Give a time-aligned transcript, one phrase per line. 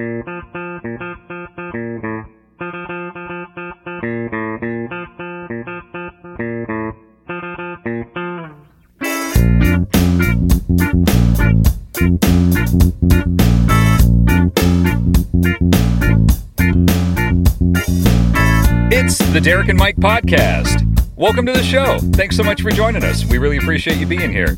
[0.00, 0.22] It's
[19.32, 20.86] the Derek and Mike podcast.
[21.14, 21.98] Welcome to the show.
[22.14, 23.26] Thanks so much for joining us.
[23.26, 24.56] We really appreciate you being here.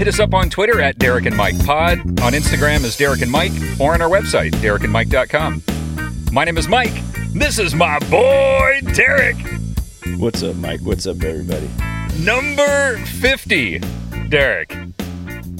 [0.00, 3.30] Hit us up on Twitter at Derek and Mike Pod, on Instagram as Derek and
[3.30, 5.62] Mike, or on our website, derekandmike.com.
[6.32, 6.94] My name is Mike.
[7.34, 9.36] This is my boy, Derek.
[10.16, 10.80] What's up, Mike?
[10.80, 11.68] What's up, everybody?
[12.18, 13.80] Number 50.
[14.30, 14.74] Derek.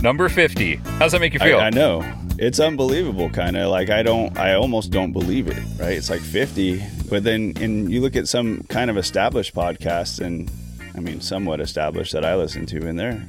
[0.03, 0.77] Number 50.
[0.77, 1.59] How's that make you I, feel?
[1.59, 2.03] I know
[2.39, 5.63] it's unbelievable, kind of like I don't, I almost don't believe it.
[5.79, 5.99] Right?
[5.99, 10.51] It's like fifty, but then and you look at some kind of established podcasts, and
[10.97, 13.23] I mean, somewhat established that I listen to, and they're,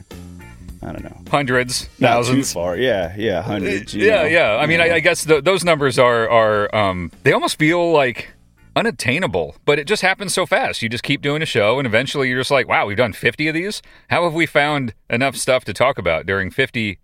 [0.84, 2.50] I don't know, Hundreds, not thousands.
[2.50, 2.76] too far.
[2.76, 3.94] Yeah, yeah, hundreds.
[3.94, 4.56] yeah, know, yeah.
[4.56, 4.86] I mean, know.
[4.86, 8.34] I, I guess th those numbers are are um, they almost feel like
[8.76, 10.82] unattainable, but it just happens so fast.
[10.82, 13.48] You just keep doing a show, and eventually you're just like, wow, we've done 50
[13.50, 13.82] of these.
[14.10, 16.98] How have we found enough stuff to talk about during 50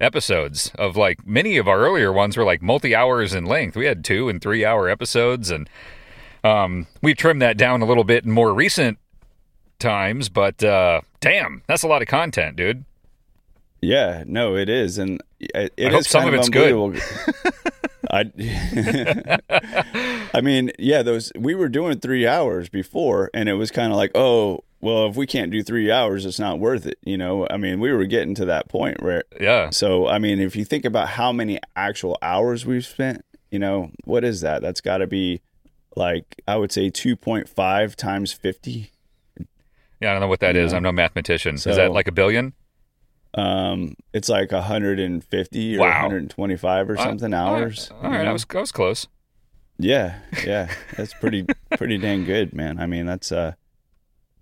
[0.00, 0.72] episodes?
[0.76, 3.76] Of like many of our earlier ones were like multi hours in length.
[3.76, 5.68] We had two and three hour episodes, and
[6.42, 8.98] um, we've trimmed that down a little bit in more recent
[9.78, 10.28] times.
[10.28, 12.84] But uh, damn, that's a lot of content, dude.
[13.82, 17.02] Yeah, no, it is, and it, it I hope some kind of it's good.
[18.10, 18.30] I,
[20.34, 23.96] I mean, yeah, those we were doing three hours before, and it was kind of
[23.96, 26.98] like, oh, well, if we can't do three hours, it's not worth it.
[27.02, 29.70] You know, I mean, we were getting to that point where, Yeah.
[29.70, 33.90] so I mean, if you think about how many actual hours we've spent, you know,
[34.04, 34.62] what is that?
[34.62, 35.40] That's got to be
[35.96, 38.92] like I would say two point five times fifty.
[40.00, 40.72] Yeah, I don't know what that is.
[40.72, 41.56] I'm no mathematician.
[41.56, 42.54] is that like a billion?
[43.34, 46.02] Um, it's like 150 or Wow.
[46.02, 47.62] 125 or something All right.
[47.62, 47.90] hours.
[47.90, 48.32] All right, you I know?
[48.34, 49.06] was I was close.
[49.78, 52.78] Yeah, yeah, that's pretty pretty dang good, man.
[52.78, 53.54] I mean, that's uh,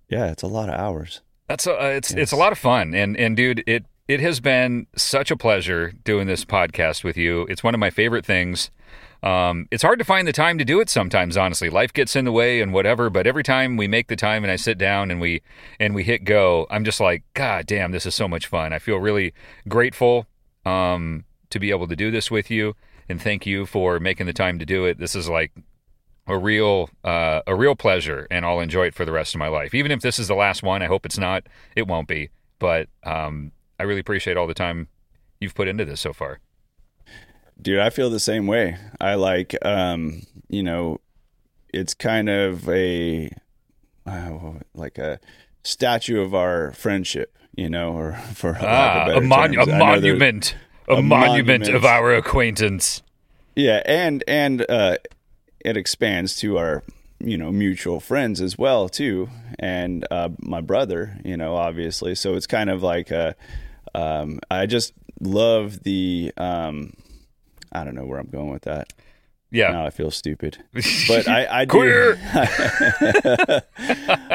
[0.08, 1.20] yeah, it's a lot of hours.
[1.48, 4.40] That's a, uh, it's it's a lot of fun, and and dude, it it has
[4.40, 7.42] been such a pleasure doing this podcast with you.
[7.48, 8.70] It's one of my favorite things.
[9.22, 11.36] Um, it's hard to find the time to do it sometimes.
[11.36, 13.10] Honestly, life gets in the way and whatever.
[13.10, 15.42] But every time we make the time and I sit down and we
[15.78, 18.72] and we hit go, I'm just like, God damn, this is so much fun.
[18.72, 19.34] I feel really
[19.68, 20.26] grateful
[20.64, 22.74] um, to be able to do this with you,
[23.08, 24.98] and thank you for making the time to do it.
[24.98, 25.52] This is like
[26.26, 29.48] a real uh, a real pleasure, and I'll enjoy it for the rest of my
[29.48, 29.74] life.
[29.74, 31.46] Even if this is the last one, I hope it's not.
[31.76, 34.88] It won't be, but um, I really appreciate all the time
[35.40, 36.40] you've put into this so far.
[37.60, 38.76] Dude, I feel the same way.
[39.00, 41.00] I like, um, you know,
[41.72, 43.30] it's kind of a
[44.06, 44.30] uh,
[44.74, 45.20] like a
[45.62, 49.78] statue of our friendship, you know, or for Ah, a, mon- a I know there-
[49.78, 50.56] monument,
[50.88, 53.02] a, a monument of our acquaintance.
[53.56, 54.96] Yeah, and and uh,
[55.60, 56.82] it expands to our
[57.18, 59.28] you know mutual friends as well too,
[59.58, 62.14] and uh, my brother, you know, obviously.
[62.14, 63.34] So it's kind of like uh
[63.94, 66.94] um, I just love the um,
[67.72, 68.92] I don't know where I'm going with that.
[69.52, 70.58] Yeah, Now I feel stupid,
[71.08, 71.70] but I, I do.
[71.70, 72.20] Queer.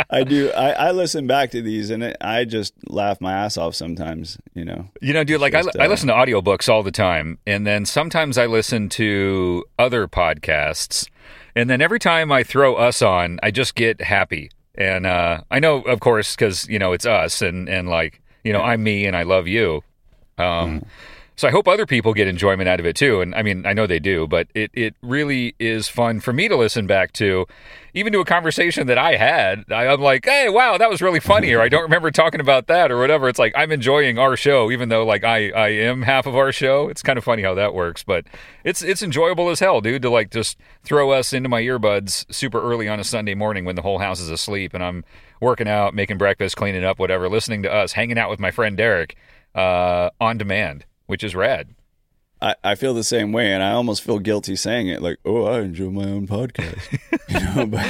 [0.09, 0.51] I do.
[0.51, 4.37] I, I listen back to these and it, I just laugh my ass off sometimes.
[4.53, 4.89] You know.
[5.01, 7.65] You know, dude, like I, Just, I uh, listen to audiobooks all the time, and
[7.65, 11.07] then sometimes I listen to other podcasts,
[11.55, 14.51] and then every time I throw us on, I just get happy.
[14.77, 18.51] And uh, I know, of course, because you know it's us, and and like you
[18.51, 19.81] know I'm me, and I love you.
[20.37, 20.85] Um,
[21.37, 23.19] So I hope other people get enjoyment out of it too.
[23.19, 26.47] And I mean, I know they do, but it, it really is fun for me
[26.47, 27.45] to listen back to,
[27.93, 29.65] even to a conversation that I had.
[29.69, 32.67] I, I'm like, hey, wow, that was really funny, or I don't remember talking about
[32.67, 33.27] that, or whatever.
[33.27, 36.51] It's like I'm enjoying our show, even though like I, I am half of our
[36.51, 36.87] show.
[36.87, 38.25] It's kind of funny how that works, but
[38.63, 42.61] it's it's enjoyable as hell, dude, to like just throw us into my earbuds super
[42.61, 45.03] early on a Sunday morning when the whole house is asleep and I'm
[45.41, 48.77] working out, making breakfast, cleaning up, whatever, listening to us, hanging out with my friend
[48.77, 49.15] Derek
[49.53, 51.75] uh, on demand, which is rad.
[52.41, 55.01] I, I feel the same way, and I almost feel guilty saying it.
[55.01, 56.77] Like, oh, I enjoy my own podcast.
[57.29, 57.85] you know, but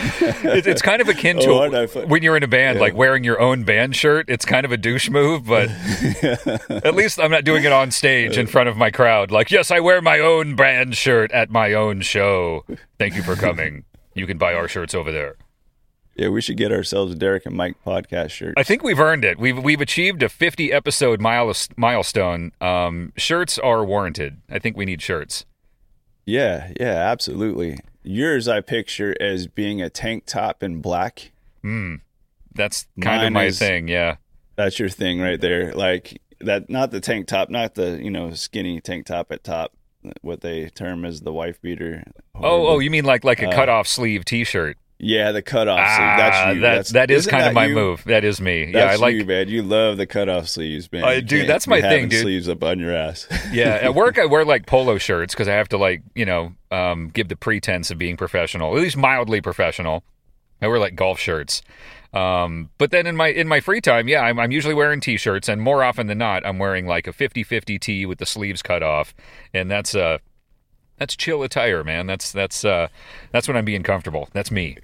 [0.55, 2.75] It, it's kind of akin to Oh, aren't I fu- when you're in a band,
[2.75, 2.81] Yeah.
[2.81, 4.29] like wearing your own band shirt.
[4.29, 5.69] It's kind of a douche move, but
[6.23, 9.31] at least I'm not doing it on stage in front of my crowd.
[9.31, 12.65] Like, yes, I wear my own band shirt at my own show.
[12.99, 13.83] Thank you for coming.
[14.13, 15.35] You can buy our shirts over there.
[16.15, 18.53] Yeah, we should get ourselves a Derek and Mike podcast shirt.
[18.57, 19.37] I think we've earned it.
[19.37, 22.51] We've we've achieved a 50 episode mile, milestone.
[22.61, 24.37] Um, shirts are warranted.
[24.49, 25.45] I think we need shirts.
[26.25, 27.79] yeah, yeah, absolutely.
[28.03, 31.31] Yours, I picture as being a tank top in black.
[31.61, 31.95] Hmm.
[32.53, 33.87] That's kind of my is- thing.
[33.87, 34.17] Yeah.
[34.55, 35.73] That's your thing right there.
[35.73, 39.73] Like that, not the tank top, not the you know skinny tank top at top.
[40.21, 42.03] what they term as the wife beater.
[42.35, 44.77] Oh, oh, you mean like like a cut off sleeve T-shirt?
[44.97, 46.17] Yeah, the cutoff sleeve.
[46.17, 46.59] That's Ah, you.
[46.61, 47.75] that that's, that is kind of my you?
[47.75, 48.03] move.
[48.05, 48.71] That is me.
[48.73, 49.15] yeah, I like.
[49.15, 49.47] you, man.
[49.49, 51.03] You love the cutoff sleeves, man.
[51.03, 52.21] Uh, dude, that's my thing, dude.
[52.21, 53.27] Sleeves up on your ass.
[53.51, 56.53] yeah, at work I wear like polo shirts because I have to like you know
[56.71, 60.03] um, give the pretense of being professional, at least mildly professional.
[60.61, 61.61] I wear like golf shirts,
[62.13, 65.49] um, but then in my in my free time, yeah, I'm, I'm usually wearing t-shirts,
[65.49, 68.81] and more often than not, I'm wearing like a 50-50 tee with the sleeves cut
[68.81, 69.13] off,
[69.53, 70.19] and that's uh
[70.97, 72.07] that's chill attire, man.
[72.07, 72.87] That's that's uh
[73.31, 74.29] that's when I'm being comfortable.
[74.33, 74.77] That's me.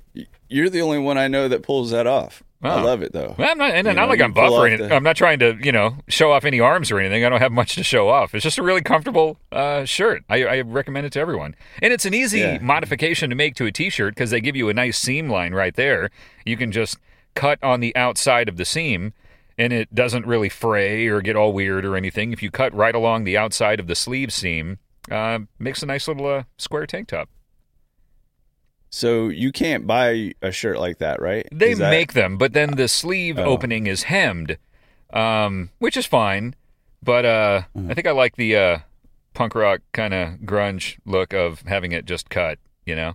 [0.50, 2.44] You're the only one I know that pulls that off.
[2.64, 2.84] I Oh.
[2.86, 3.34] love it though.
[3.40, 5.58] Well, I'm not, and You not know, like I'm buffering the- I'm not trying to,
[5.64, 7.26] you know, show off any arms or anything.
[7.26, 8.36] I don't have much to show off.
[8.36, 10.24] It's just a really comfortable uh, shirt.
[10.30, 12.60] I, I recommend it to everyone, and it's an easy Yeah.
[12.62, 15.76] modification to make to a t-shirt because they give you a nice seam line right
[15.76, 16.12] there.
[16.46, 16.98] You can just
[17.34, 19.14] cut on the outside of the seam,
[19.58, 22.32] and it doesn't really fray or get all weird or anything.
[22.32, 24.78] If you cut right along the outside of the sleeve seam,
[25.10, 27.30] uh, makes a nice little uh, square tank top.
[28.90, 31.48] So you can't buy a shirt like that, right?
[31.52, 33.44] They that- make them, but then the sleeve Oh.
[33.46, 34.58] opening is hemmed,
[35.14, 36.56] um, which is fine.
[37.02, 37.90] But uh, Mm.
[37.90, 38.80] I think I like the uh,
[39.34, 42.60] punk rock kind of grunge look of having it just cut.
[42.86, 43.14] You know.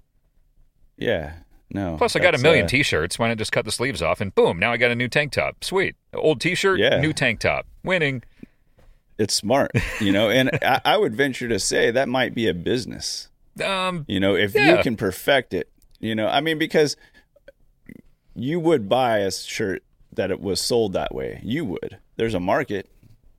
[0.96, 1.34] Yeah.
[1.68, 1.96] No.
[1.98, 3.18] Plus, I got a million uh, T-shirts.
[3.18, 4.58] Why not just cut the sleeves off and boom?
[4.58, 5.62] Now I got a new tank top.
[5.64, 5.96] Sweet.
[6.14, 7.00] Old T-shirt, Yeah.
[7.00, 7.66] new tank top.
[7.82, 8.22] Winning.
[9.18, 9.70] It's smart,
[10.00, 13.28] you know, and I, I would venture to say that might be a business.
[13.64, 14.76] Um, You know, if Yeah.
[14.76, 15.68] you can perfect it,
[16.00, 16.96] you know, I mean, because
[18.34, 19.82] you would buy a shirt
[20.12, 21.40] that it was sold that way.
[21.42, 21.98] You would.
[22.16, 22.88] There's a market,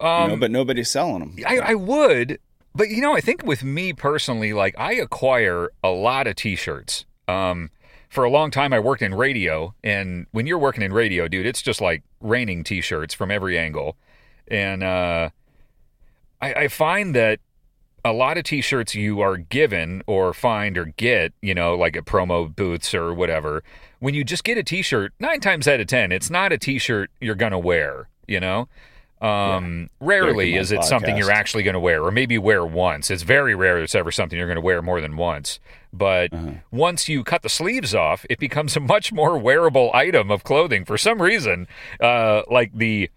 [0.02, 1.36] you um, know, but nobody's selling them.
[1.48, 2.40] I, I would,
[2.76, 7.06] but you know, I think with me personally, like I acquire a lot of T-shirts.
[7.28, 7.70] Um,
[8.10, 11.46] for a long time, I worked in radio, and when you're working in radio, dude,
[11.46, 13.98] it's just like raining T-shirts from every angle,
[14.48, 15.30] and uh,
[16.42, 17.40] I, I find that
[18.06, 22.06] a lot of T-shirts you are given or find or get, you know, like at
[22.06, 23.64] promo booths or whatever.
[24.00, 27.10] When you just get a T-shirt, nine times out of ten, it's not a T-shirt
[27.20, 28.08] you're gonna wear.
[28.28, 28.68] You know,
[29.22, 33.10] um, rarely is it something you're actually going to wear, or maybe wear once.
[33.10, 35.60] It's very rare it's ever something you're going to wear more than once.
[35.94, 36.52] But Uh-huh.
[36.70, 40.84] once you cut the sleeves off, it becomes a much more wearable item of clothing.
[40.86, 41.68] For some reason,
[42.02, 43.10] uh, like the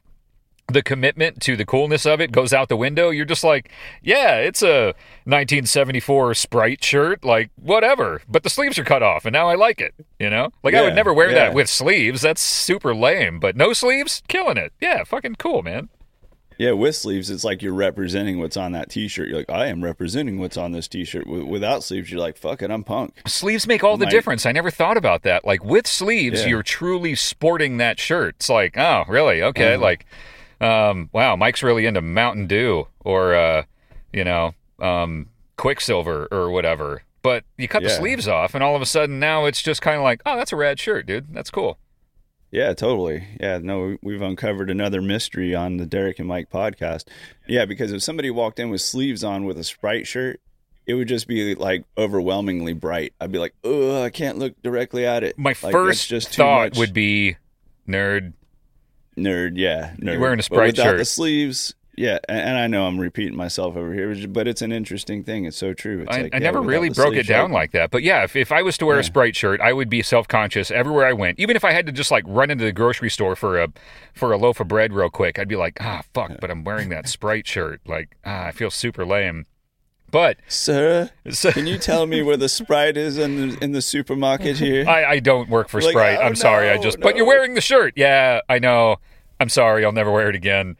[0.72, 3.11] the commitment to the coolness of it goes out the window.
[3.11, 3.70] You're just like,
[4.02, 4.94] yeah, it's a
[5.25, 8.22] 1974 Sprite shirt, like whatever.
[8.28, 9.94] But the sleeves are cut off, and now I like it.
[10.19, 11.34] You know, like I would never wear yeah.
[11.46, 12.22] that with sleeves.
[12.22, 13.40] That's super lame.
[13.40, 14.72] But no sleeves, killing it.
[14.81, 15.88] Yeah, fucking cool, man.
[16.58, 19.28] Yeah, with sleeves, it's like you're representing what's on that T-shirt.
[19.28, 21.25] You're like, I am representing what's on this T-shirt.
[21.25, 23.14] Wi- Without sleeves, you're like, fuck it, I'm punk.
[23.26, 24.44] Sleeves make all the Might- difference.
[24.44, 25.46] I never thought about that.
[25.46, 26.49] Like with sleeves, Yeah.
[26.49, 28.34] you're truly sporting that shirt.
[28.37, 29.43] It's like, oh, really?
[29.43, 29.72] Okay.
[29.76, 29.82] Uh-huh.
[29.82, 30.05] Like,
[30.60, 33.62] um, wow, Mike's really into Mountain Dew or, uh,
[34.12, 37.02] you know, um, Quiksilver or whatever.
[37.22, 39.96] But you cut the sleeves off, and all of a sudden now it's just kind
[39.98, 41.34] of like, oh, that's a rad shirt, dude.
[41.34, 41.78] That's cool.
[42.50, 43.24] Yeah, totally.
[43.38, 47.04] Yeah, no, we- we've uncovered another mystery on the Derek and Mike podcast.
[47.46, 50.40] Yeah, because if somebody walked in with sleeves on with a Sprite shirt,
[50.86, 53.12] it would just be like overwhelmingly bright.
[53.20, 55.38] I'd be like, oh, I can't look directly at it.
[55.38, 56.78] My Like, first just thought much.
[56.78, 57.36] would be
[57.86, 58.32] nerd.
[59.20, 59.52] Nerd.
[59.56, 60.19] Yeah, nerd.
[60.20, 60.99] wearing a Sprite without shirt.
[60.99, 61.75] the sleeves.
[61.96, 65.44] Yeah, and, and I know I'm repeating myself over here, but it's an interesting thing.
[65.44, 66.00] It's so true.
[66.02, 67.90] It's I, like, I yeah, never really broke it sleeves, down like- that.
[67.90, 70.27] But yeah, if, if I was to wear a Sprite shirt, I would be self
[70.27, 71.39] conscious everywhere I went.
[71.39, 73.69] Even if I had to just like run into the grocery store for a
[74.15, 76.89] for a loaf of bread real quick, I'd be like, ah, fuck, but I'm wearing
[76.89, 77.82] that Sprite shirt.
[77.86, 79.44] Like, ah, I feel super lame.
[80.10, 83.82] But Sir, so, can you tell me where the Sprite is in the, in the
[83.82, 84.84] supermarket here?
[84.89, 86.19] I, I don't work for Like, Sprite.
[86.19, 86.69] oh, I'm sorry.
[86.70, 86.98] I no, just.
[86.98, 87.93] But you're wearing the shirt.
[87.96, 88.96] Yeah, I know.
[89.41, 89.85] I'm sorry.
[89.85, 90.77] I'll never wear it again.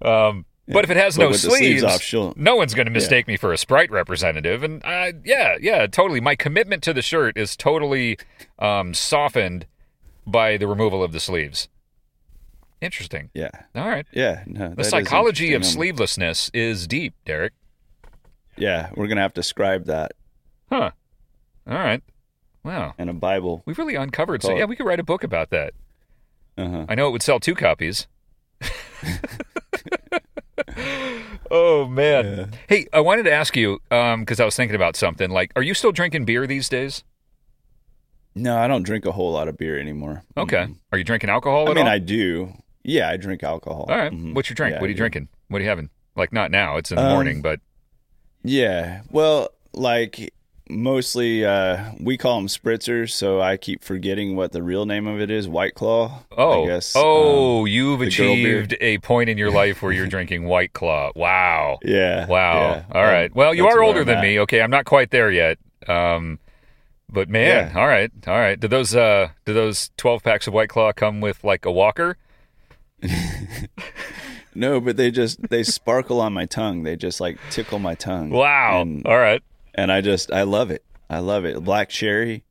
[0.00, 3.36] Um, but if it has no sleeves, sleeves off, no one's going to mistake me
[3.36, 4.62] for a Sprite representative.
[4.62, 6.20] And uh, yeah, yeah, totally.
[6.20, 8.18] My commitment to the shirt is totally
[8.58, 9.66] um, softened
[10.26, 11.68] by the removal of the sleeves.
[12.80, 13.30] Interesting.
[13.32, 14.06] Yeah, All right.
[14.12, 14.42] yeah.
[14.46, 15.62] No, The psychology of.
[15.62, 17.52] Um, sleevelessness is deep, Derek.
[18.56, 20.12] Yeah, we're gonna have to scribe that
[20.70, 20.90] Huh.
[21.68, 22.02] All right.
[22.64, 22.94] Wow.
[22.98, 23.62] And a Bible.
[23.66, 24.42] We've really uncovered.
[24.42, 25.74] So yeah, we could write a book about that.
[26.58, 26.86] Uh-huh.
[26.88, 28.06] I know it would sell two copies.
[31.50, 32.52] oh man!
[32.68, 35.30] Hey, I wanted to ask you because I was thinking about something.
[35.30, 37.04] Like, are you still drinking beer these days?
[38.34, 40.22] No, I don't drink a whole lot of beer anymore.
[40.36, 40.56] Okay.
[40.66, 40.76] Mhm.
[40.92, 41.92] Are you drinking alcohol I mean, all?
[41.92, 42.52] I do.
[42.84, 43.86] Yeah, I drink alcohol.
[43.88, 44.12] all right.
[44.12, 44.34] Mhm.
[44.34, 44.74] What's your drink?
[44.74, 45.28] Yeah, what are you drinking?
[45.48, 45.88] What are you having?
[46.16, 46.76] Like, not now.
[46.76, 47.60] It's in the Um, morning, but
[48.44, 49.00] Yeah.
[49.10, 50.32] Well, like
[50.68, 55.20] mostly uh, we call them spritzers, so I keep forgetting what the real name of
[55.20, 55.46] it is.
[55.48, 56.24] White Claw.
[56.36, 56.92] Oh, I guess.
[56.96, 58.58] oh, Um, you've the girl beer.
[58.60, 61.12] achieved a point in your life where you're drinking White Claw.
[61.16, 61.78] Wow.
[61.82, 62.26] yeah.
[62.26, 62.54] Wow.
[62.60, 62.82] yeah.
[62.92, 63.34] All right.
[63.34, 64.22] Well, you are older than at.
[64.22, 64.40] me.
[64.40, 65.58] Okay, I'm not quite there yet.
[65.88, 66.38] Um,
[67.08, 67.80] but man, Yeah.
[67.80, 68.58] all right, all right.
[68.58, 72.16] Do those uh, do those 12 packs of White Claw come with like a walker?
[74.58, 76.82] No, but they just they sparkle on my tongue.
[76.82, 78.30] They just like tickle my tongue.
[78.30, 78.80] Wow.
[78.80, 79.42] And, all right.
[79.76, 80.84] And I just I love it.
[81.08, 81.62] I love it.
[81.62, 82.42] Black cherry.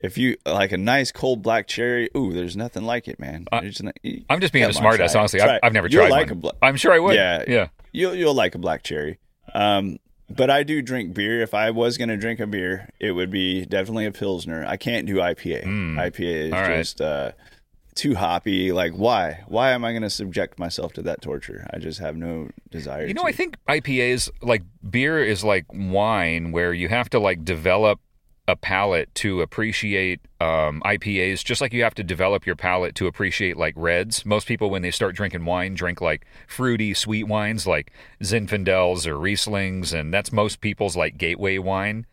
[0.00, 3.46] If you like a nice cold black cherry, ooh, there's nothing like it, man.
[3.50, 5.16] I- There's not- you- I'm just being a smartass.
[5.18, 5.60] Honestly, I've.
[5.62, 6.40] I've never You'll tried like one.
[6.40, 7.14] bla- I'm sure I would.
[7.14, 7.44] Yeah.
[7.48, 7.68] Yeah.
[7.92, 9.18] You'll you'll like a black cherry.
[9.54, 9.98] Um,
[10.28, 11.40] but I do drink beer.
[11.40, 14.64] If I was going to drink a beer, it would be definitely a pilsner.
[14.66, 15.64] I can't do IPA.
[15.64, 16.76] IPA is All right.
[16.78, 17.30] just uh,
[17.96, 18.72] too hoppy.
[18.72, 19.42] Like why?
[19.48, 21.66] Why am I going to subject myself to that torture?
[21.72, 23.06] I just have no desire.
[23.06, 23.28] You know, to.
[23.28, 28.00] I think IPAs like beer is like wine, where you have to like develop
[28.48, 33.08] a palate to appreciate um, IPAs, just like you have to develop your palate to
[33.08, 34.24] appreciate like reds.
[34.24, 37.90] Most people, when they start drinking wine, drink like fruity, sweet wines like
[38.22, 42.06] Zinfandels or Rieslings, and that's most people's like gateway wine.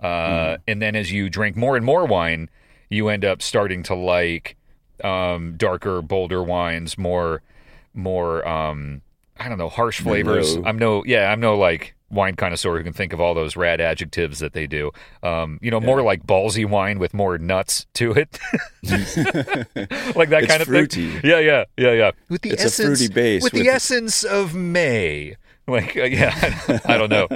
[0.00, 2.48] Uh, And then as you drink more and more wine,
[2.88, 4.56] you end up starting to like
[5.04, 7.42] um, darker, bolder wines, more,
[7.94, 8.46] more.
[8.46, 9.02] Um,
[9.38, 10.56] I don't know, harsh flavors.
[10.56, 10.66] Merlot.
[10.66, 13.80] I'm no, yeah, I'm no like wine connoisseur who can think of all those rad
[13.80, 14.90] adjectives that they do.
[15.22, 18.38] Um, you know, more like ballsy wine with more nuts to it,
[20.16, 21.10] like that It's kind of fruity.
[21.10, 21.20] thing.
[21.24, 22.10] Yeah, yeah, yeah, yeah.
[22.28, 25.36] With the It's a essence, fruity base with, with the the- essence of May.
[25.66, 27.28] Like, uh, yeah, I don't know.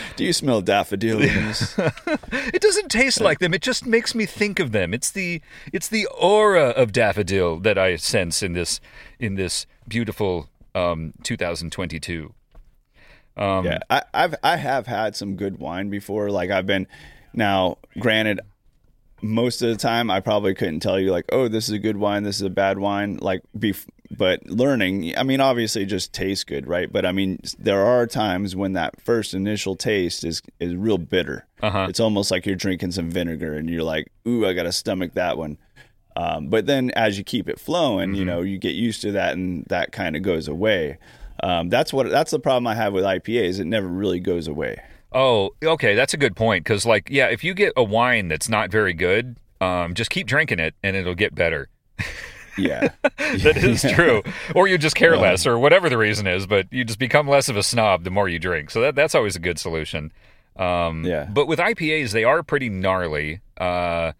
[0.16, 1.54] Do you smell daffodil in?
[2.54, 3.54] It doesn't taste like them.
[3.54, 4.94] It just makes me think of them.
[4.94, 5.40] It's the
[5.72, 8.80] it's the aura of daffodil that I sense in this
[9.18, 12.34] in this beautiful um, 2022.
[13.36, 16.30] Um, yeah, I, I've I have had some good wine before.
[16.30, 16.86] Like I've been
[17.32, 18.40] now, granted,
[19.22, 21.96] most of the time I probably couldn't tell you like, oh, this is a good
[21.96, 23.18] wine, this is a bad wine.
[23.20, 26.92] Like, bef- but learning, I mean, obviously, it just tastes good, right?
[26.92, 31.46] But I mean, there are times when that first initial taste is is real bitter.
[31.62, 31.86] Uh-huh.
[31.88, 35.14] It's almost like you're drinking some vinegar, and you're like, ooh, I got to stomach
[35.14, 35.56] that one.
[36.14, 38.18] Um, but then as you keep it flowing, Mm-hmm.
[38.18, 40.98] you know, you get used to that, and that kind of goes away.
[41.42, 43.58] Um, that's what that's the problem I have with IPAs.
[43.60, 44.76] It never really goes away.
[45.14, 46.64] Oh, okay, that's a good point.
[46.64, 50.26] Because, like, yeah, if you get a wine that's not very good, um, just keep
[50.26, 51.68] drinking it, and it'll get better.
[52.58, 54.22] Yeah, That is true.
[54.54, 56.46] Or you just care less, or whatever the reason is.
[56.46, 58.70] But you just become less of a snob the more you drink.
[58.70, 60.12] So that that's always a good solution.
[60.56, 61.24] Um, Yeah.
[61.30, 63.40] But with IPAs, they are pretty gnarly.
[63.58, 64.12] Uh,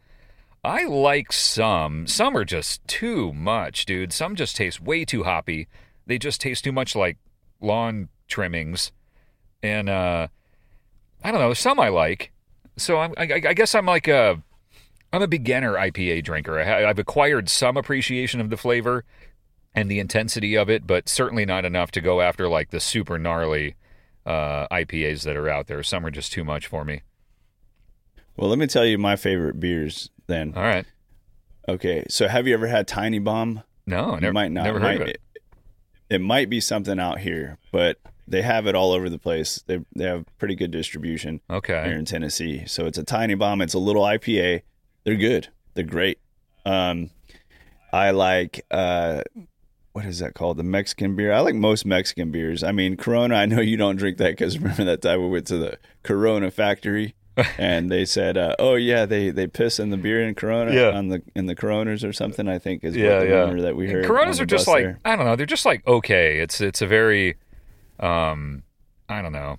[0.65, 2.07] I like some.
[2.07, 4.13] Some are just too much, dude.
[4.13, 5.67] Some just taste way too hoppy.
[6.07, 7.19] They just taste too much like
[7.61, 8.93] lawn trimmings.
[9.63, 10.29] And uh,
[11.25, 11.55] I don't know.
[11.55, 12.33] Some I like.
[12.76, 14.43] So I'm, I, I guess I'm like a
[15.12, 16.59] I'm a beginner IPA drinker.
[16.59, 19.05] I, I've acquired some appreciation of the flavor
[19.75, 23.19] and the intensity of it, but certainly not enough to go after like the super
[23.19, 23.76] gnarly
[24.25, 25.83] uh, IPAs that are out there.
[25.83, 27.02] Some are just too much for me.
[28.37, 30.09] Well, let me tell you my favorite beers.
[30.29, 30.87] Then, All right.
[31.69, 32.05] okay.
[32.09, 33.62] So, have you ever had Tiny Bomb?
[33.87, 34.64] No, never, you might not.
[34.64, 35.21] never Might- heard of it.
[36.09, 37.99] It might be something out here, but
[38.29, 39.62] they have it all over the place.
[39.67, 41.83] They they have pretty good distribution Okay.
[41.85, 42.64] here in Tennessee.
[42.67, 43.61] So it's a tiny bomb.
[43.61, 44.62] It's a little IPA.
[45.05, 45.49] They're good.
[45.75, 46.19] They're great.
[46.64, 47.11] Um,
[47.93, 49.23] I like uh,
[49.93, 50.57] what is that called?
[50.57, 51.33] The Mexican beer.
[51.33, 52.62] I like most Mexican beers.
[52.62, 53.35] I mean, Corona.
[53.35, 56.50] I know you don't drink that because remember that time we went to the Corona
[56.50, 57.14] factory.
[57.57, 60.91] and they said, uh, "Oh yeah, they they piss in the beer in Corona Yeah.
[60.91, 63.41] on the in the Coronas or something." I think is Yeah, what the yeah.
[63.41, 64.05] rumor that we heard.
[64.05, 64.99] Coronas are just like there.
[65.07, 65.35] I don't know.
[65.35, 66.41] They're just like okay.
[66.41, 67.37] It's it's a very
[68.03, 68.63] um
[69.09, 69.59] I don't know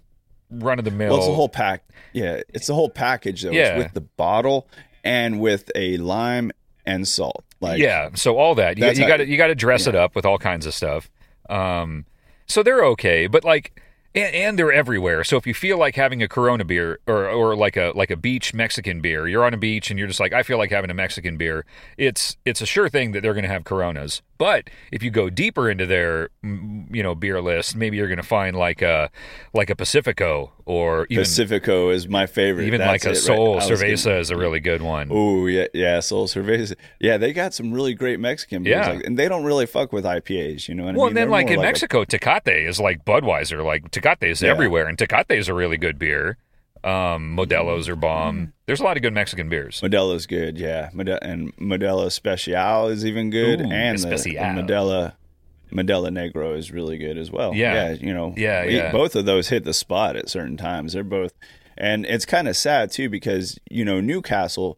[0.54, 1.10] run of the mill.
[1.10, 1.84] Well, it's a whole pack.
[2.14, 3.52] Yeah, it's the whole package though.
[3.52, 3.76] Yeah.
[3.76, 4.68] It's with the bottle
[5.04, 6.52] and with a lime
[6.86, 7.44] and salt.
[7.60, 10.26] Like yeah, so all that you, got to you got to dress it up with
[10.26, 11.10] all kinds of stuff.
[11.50, 12.06] Um,
[12.46, 13.82] so they're okay, but like,
[14.14, 15.24] and, and they're everywhere.
[15.24, 18.18] So if you feel like having a Corona beer or or like a like a
[18.18, 20.90] beach Mexican beer, you're on a beach and you're just like, I feel like having
[20.90, 21.66] a Mexican beer.
[21.98, 24.22] It's it's a sure thing that they're going to have Coronas.
[24.44, 28.24] But if you go deeper into their you know beer list, maybe you're going to
[28.24, 29.10] find like a
[29.54, 32.66] like a Pacifico or even Pacifico is my favorite.
[32.68, 33.22] even That's like a it.
[33.22, 35.08] Sol was Cerveza gonna- is a really good one.
[35.12, 36.76] Oh yeah, yeah, Sol Cerveza.
[37.00, 38.92] Yeah, they got some really great Mexican beers, Yeah.
[38.96, 40.68] like, and they don't really fuck with IPAs.
[40.68, 41.12] You know what Well, I mean?
[41.12, 43.64] and then They're like in a- Mexico, Tecate is like Budweiser.
[43.64, 44.50] Like Tecate is Yeah.
[44.50, 46.38] everywhere, and Tecate is a really good beer.
[46.84, 48.36] Um, Modelos are bomb.
[48.36, 48.50] Mm-hmm.
[48.66, 49.82] There's a lot of good Mexican beers.
[49.82, 50.90] Modelo's good, yeah.
[50.94, 55.14] Mode- and Modelo Special is even good, Ooh, and the, the Modelo
[55.72, 57.54] Modelo Negro is really good as well.
[57.54, 57.74] Yeah.
[57.74, 58.92] yeah, you know, Yeah, we- yeah.
[58.92, 60.94] Both of those hit the spot at certain times.
[60.94, 61.34] They're both.
[61.78, 64.78] and it's kind of sad too because you know Newcastle.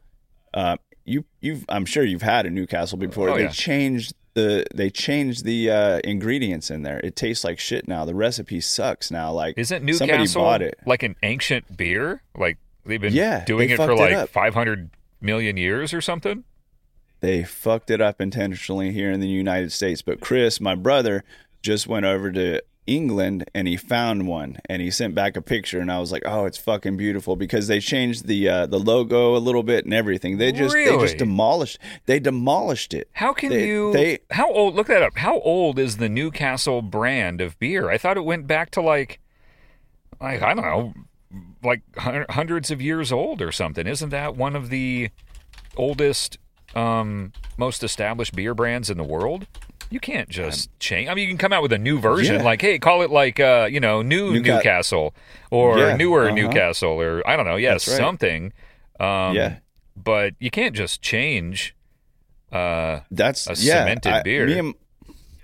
[0.54, 3.30] Uh, you you've I'm sure you've had a Newcastle before.
[3.30, 3.50] Oh, they yeah.
[3.50, 7.00] changed the they changed the uh, ingredients in there.
[7.04, 8.06] It tastes like shit now.
[8.06, 9.32] The recipe sucks now.
[9.34, 10.80] Like Isn't somebody Newcastle bought it?
[10.86, 12.24] like an ancient beer?
[12.38, 14.90] Like they've been Yeah, doing it for fucked it like 500
[15.22, 16.44] million years or something?
[17.22, 20.02] they fucked it up intentionally here in the United States.
[20.04, 21.24] But Chris, my brother,
[21.64, 25.80] just went over to England and he found one and he sent back a picture
[25.80, 29.36] and I was like, "Oh, it's fucking beautiful" because they changed the uh, the logo
[29.36, 30.38] a little bit and everything.
[30.38, 33.10] They just they just demolished they demolished it.
[33.14, 33.92] How can They- you?
[33.92, 34.76] they- how old?
[34.76, 35.18] Look that up.
[35.18, 37.90] How old is the Newcastle brand of beer?
[37.90, 39.20] I thought it went back to like,
[40.22, 40.94] like I don't know,
[41.66, 43.86] like hundreds of years old or something.
[43.88, 45.10] Isn't that one of the
[45.76, 46.38] oldest,
[46.76, 49.48] um, most established beer brands in the world?
[49.90, 51.10] You can't just change.
[51.10, 52.44] I mean, you can come out with a new version, Yeah.
[52.44, 55.14] like, hey, call it like, uh, you know, new Newca- Newcastle
[55.52, 56.36] or Yeah, newer uh-huh.
[56.36, 57.82] Newcastle or I don't know, yeah, right.
[57.82, 58.52] something.
[59.00, 59.58] Um, yeah.
[59.96, 61.76] but you can't just change.
[62.52, 64.48] Uh, That's a yeah, cemented I- beer.
[64.48, 64.74] Me and,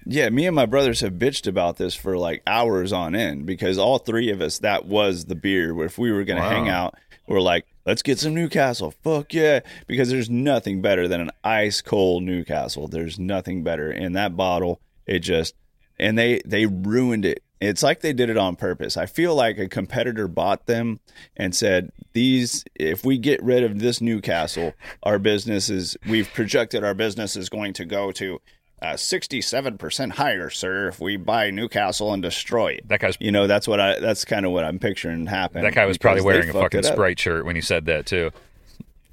[0.05, 3.77] yeah, me and my brothers have bitched about this for like hours on end because
[3.77, 5.84] all three of us that was the beer.
[5.84, 6.96] If we were gonna hang out,
[7.27, 8.93] we're like, let's get some Newcastle.
[9.03, 12.88] Fuck yeah, because there's nothing better than an ice cold Newcastle.
[12.88, 14.81] There's nothing better in that bottle.
[15.05, 15.55] It just
[16.00, 17.43] and they they ruined it.
[17.60, 18.98] It's like they did it on purpose.
[18.98, 21.00] I feel like a competitor bought them
[21.38, 26.84] and said, "These, if we get rid of this Newcastle, our business is we've projected
[26.84, 28.41] our business is going to go to
[28.81, 30.88] uh, sixty-seven percent higher, sir.
[30.88, 34.00] If we buy Newcastle and destroy it, that guy's you know, that's what I.
[34.00, 35.61] That's kind of what I'm picturing happen.
[35.61, 36.83] That guy was probably wearing a fucking.
[36.83, 38.31] Sprite shirt when he said that too.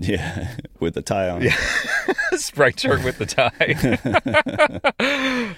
[0.01, 1.43] Yeah, with the tie on.
[1.43, 1.57] Yeah.
[2.37, 3.51] Sprite shirt with the tie.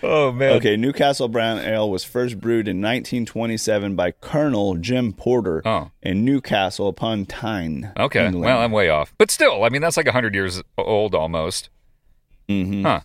[0.03, 0.53] oh man.
[0.57, 5.91] Okay, Newcastle Brown Ale was first brewed in 1927 by Colonel Jim Porter Oh.
[6.03, 7.93] in Newcastle upon Tyne.
[7.99, 8.25] Okay.
[8.25, 8.47] England.
[8.47, 11.69] Well, I'm way off, but still, I mean, that's like hundred years old almost.
[12.49, 12.83] Mhm.
[12.83, 13.01] Huh.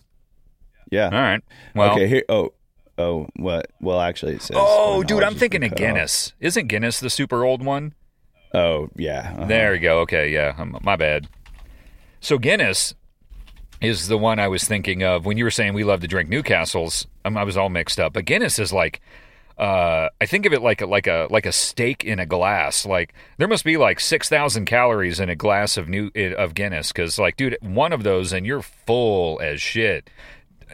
[0.90, 1.06] Yeah.
[1.06, 1.42] All right.
[1.74, 1.92] Well.
[1.92, 2.08] okay.
[2.08, 2.24] Here.
[2.28, 2.52] Oh.
[2.98, 3.28] Oh.
[3.36, 3.66] What?
[3.80, 4.56] Well, actually, it says.
[4.58, 5.86] Oh, dude, I'm thinking of cut off.
[5.86, 6.32] Guinness.
[6.40, 7.94] Isn't Guinness the super old one?
[8.54, 9.32] Oh, yeah.
[9.36, 9.46] uh-huh.
[9.46, 10.00] There you go.
[10.00, 11.28] Okay, yeah, um, my bad.
[12.20, 12.94] So Guinness
[13.82, 16.30] is the one I was thinking of when you were saying we love to drink
[16.30, 17.06] Newcastle's.
[17.24, 19.00] Um, I was all mixed up, but Guinness is like.
[19.58, 22.84] Uh, I think of it like a, like a like a steak in a glass.
[22.84, 26.92] Like there must be like six thousand calories in a glass of new of Guinness.
[26.92, 30.10] Because like, dude, one of those and you're full as shit.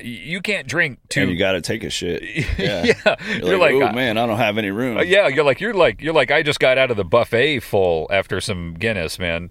[0.00, 1.22] You can't drink two.
[1.22, 2.22] And you got to take a shit.
[2.58, 2.84] Yeah.
[2.84, 4.96] yeah, You're, you're like, like, oh man, I don't have any room.
[4.98, 7.60] uh, yeah, you're like you're like you're like I just got out of the buffet
[7.60, 9.50] full after some Guinness, man.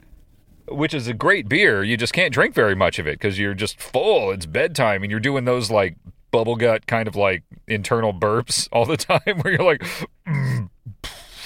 [0.68, 1.84] Which is a great beer.
[1.84, 4.32] You just can't drink very much of it because you're just full.
[4.32, 5.96] It's bedtime, and you're doing those like
[6.32, 9.84] bubble gut kind of like internal burps all the time, where you're like,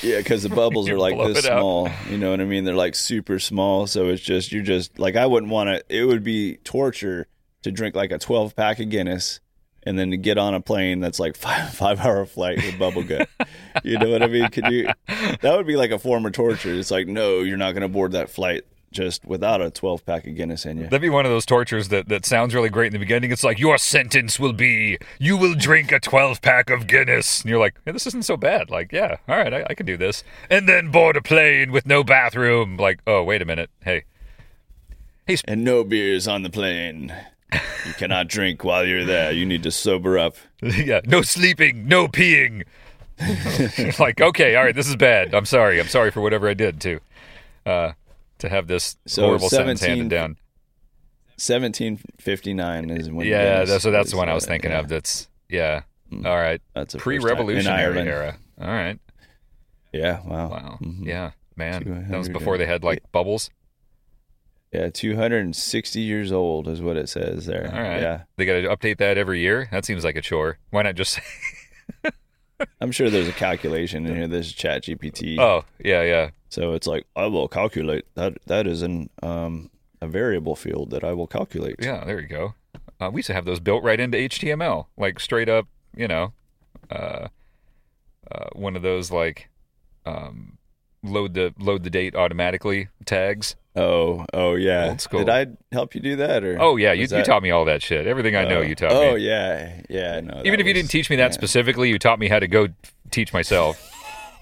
[0.04, 1.90] Yeah, because the bubbles are like this small.
[2.10, 2.66] You know what I mean?
[2.66, 3.88] They're like super small.
[3.88, 5.84] So it's just you're just like I wouldn't want to.
[5.90, 7.28] It would be torture
[7.65, 9.39] to drink like a 12 pack of Guinness
[9.84, 13.04] and then to get on a plane that's like five five hour flight with bubble
[13.04, 13.28] gut.
[13.84, 14.47] you know what I mean?
[14.49, 14.89] Could you?
[15.41, 16.73] That would be like a form of torture.
[16.73, 20.25] It's like no, you're not going to board that flight just without a 12 pack
[20.25, 20.84] of Guinness in you.
[20.84, 23.32] that'd be one of those tortures that that sounds really great in the beginning.
[23.32, 27.49] It's like your sentence will be you will drink a 12 pack of Guinness, and
[27.49, 28.69] you're like, yeah, this isn't so bad.
[28.69, 31.86] Like, yeah, all right, I, I can do this, and then board a plane with
[31.88, 32.78] no bathroom.
[32.78, 34.04] Like, oh, wait a minute, hey.
[35.47, 37.12] And no beers on the plane.
[37.86, 39.32] You cannot drink while you're there.
[39.32, 40.36] You need to sober up.
[40.62, 42.63] yeah, no sleeping, no peeing.
[44.00, 45.34] like, okay, all right, this is bad.
[45.34, 45.80] I'm sorry.
[45.80, 47.00] I'm sorry for whatever I did to
[47.65, 47.91] uh
[48.39, 50.38] to have this So horrible sentence handed down.
[51.38, 53.28] 1759 is when.
[53.28, 54.80] Yeah, that's so that's the one I was thinking yeah.
[54.80, 54.88] of.
[54.88, 55.82] That's yeah.
[56.13, 56.62] All right.
[56.74, 58.38] That's the first time- in Pre-revolutionary era.
[58.62, 59.00] All right.
[59.91, 60.50] Yeah, wow.
[60.50, 60.78] Wow.
[60.82, 61.06] Mhm.
[61.06, 62.08] Yeah, man.
[62.10, 63.50] That was before they had like bubbles.
[64.76, 67.72] Yeah, 260 years old is what it says there.
[67.74, 68.02] All right.
[68.02, 68.24] Yeah.
[68.36, 69.70] They got to update that every year.
[69.72, 70.58] That seems like a chore.
[70.72, 71.22] Why not just say,
[72.82, 74.28] I'm sure there's a calculation in here.
[74.28, 75.40] This is Chat GPT.
[75.40, 78.06] "Oh, yeah, yeah." So it's like, I will calculate.
[78.16, 79.70] That That is an um,
[80.02, 81.78] a variable field that I will calculate.
[81.80, 82.56] Yeah, there you go.
[83.00, 86.34] Uh, we used to have those built right into HTML, like straight up, you know,
[86.90, 87.28] uh,
[88.32, 89.50] uh, one of those like
[90.06, 90.58] um,
[91.06, 93.56] load the load the date automatically tags.
[93.78, 94.88] Oh, oh yeah.
[94.89, 95.20] Old school.
[95.20, 96.44] Did I help you do that?
[96.44, 98.08] Or Oh yeah, you, was you taught me all that shit.
[98.08, 98.62] Everything I know, Oh.
[98.62, 99.08] you taught Oh me.
[99.10, 100.20] Oh yeah, yeah.
[100.22, 101.32] No, Even that if you didn't teach me that yeah.
[101.32, 102.68] specifically, you taught me how to go
[103.12, 103.91] teach myself.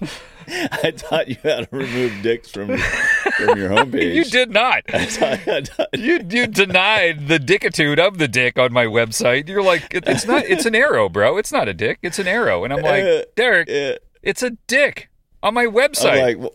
[0.46, 4.14] I taught you how to remove dicks from from your homepage.
[4.14, 4.82] you did not.
[4.92, 9.48] I taught- I taught- You you denied the dickitude of the dick on my website.
[9.48, 10.44] You're like, it, it's not.
[10.44, 11.38] It's an arrow, bro.
[11.38, 11.98] It's not a dick.
[12.02, 12.62] It's an arrow.
[12.64, 13.96] And I'm Uh, like, Derek, yeah.
[14.22, 15.08] it's a dick
[15.44, 16.40] on my I'm website.
[16.42, 16.52] like,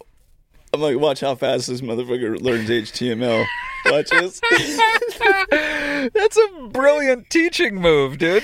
[0.74, 3.46] I'm like, watch how fast this motherfucker learns HTML.
[3.86, 4.42] This.
[5.50, 8.44] That's a brilliant teaching move, dude.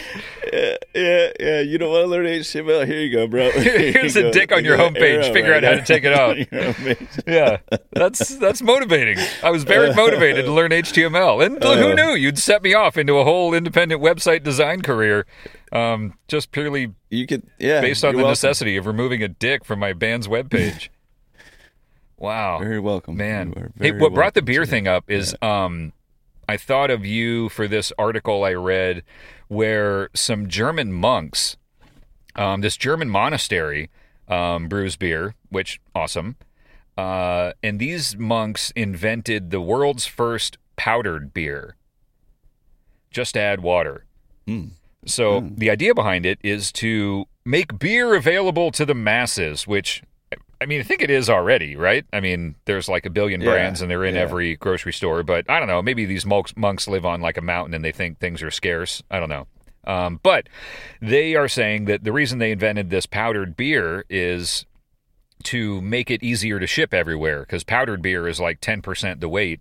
[0.51, 1.59] yeah, yeah, yeah.
[1.61, 2.85] You don't want to learn HTML?
[2.85, 3.51] Here you go, bro.
[3.51, 5.31] Here Here's a dick on You your homepage.
[5.33, 6.37] Figure right out how to take it out.
[7.27, 7.57] Yeah,
[7.91, 9.17] that's that's motivating.
[9.43, 11.93] I was very motivated to learn HTML, and who Uh.
[11.93, 15.25] knew you'd set me off into a whole independent website design career,
[15.71, 17.81] um, just purely You could, yeah.
[17.81, 18.31] based on the welcome.
[18.31, 20.89] necessity of removing a dick from my band's webpage.
[22.17, 23.53] Wow, Very welcome, man.
[23.55, 25.93] Are Hey, very what brought the beer thing up is um,
[26.47, 29.03] I thought of you for this article I read
[29.47, 31.57] where some German monks,
[32.35, 33.89] um, this German monastery,
[34.27, 36.37] um, brews beer, which awesome.
[36.97, 41.75] Uh, and these monks invented the world's first powdered beer.
[43.11, 44.05] Just add water.
[44.47, 44.71] Mm.
[45.05, 50.03] So the idea behind it is to make beer available to the masses, which
[50.65, 52.05] I mean, I think it is already, right?
[52.11, 54.21] I mean, there's like a billion Yeah, brands and they're in yeah.
[54.21, 55.79] every grocery store, but I don't know.
[55.83, 59.03] Maybe these monks, monks live on like a mountain and they think things are scarce.
[59.11, 59.45] I don't know.
[59.83, 60.49] Um, but
[60.99, 64.65] they are saying that the reason they invented this powdered beer is
[65.43, 69.59] to make it easier to ship everywhere because powdered beer is like 10% the weight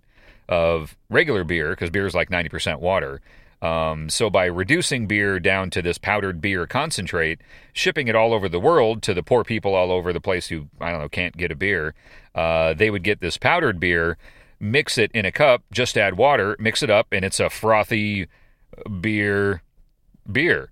[0.49, 3.21] of regular beer because beer is like 90% water.
[3.61, 7.39] Um, so by reducing beer down to this powdered beer concentrate,
[7.73, 10.67] shipping it all over the world to the poor people all over the place who
[10.79, 11.95] I don't know can't get a beer,
[12.35, 14.17] uh, they would get this powdered beer,
[14.59, 18.27] mix it in a cup, just add water, mix it up, and it's a frothy
[19.01, 19.61] beer
[20.31, 20.71] beer.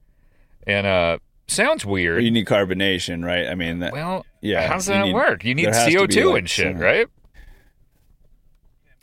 [0.67, 1.17] And uh,
[1.48, 2.24] sounds weird.
[2.24, 3.48] You need carbonation, right?
[3.48, 5.43] I mean, that, Well, Yeah, How does you that need- work?
[5.46, 7.08] You need there has to be, CO2 like, and shit, some- right?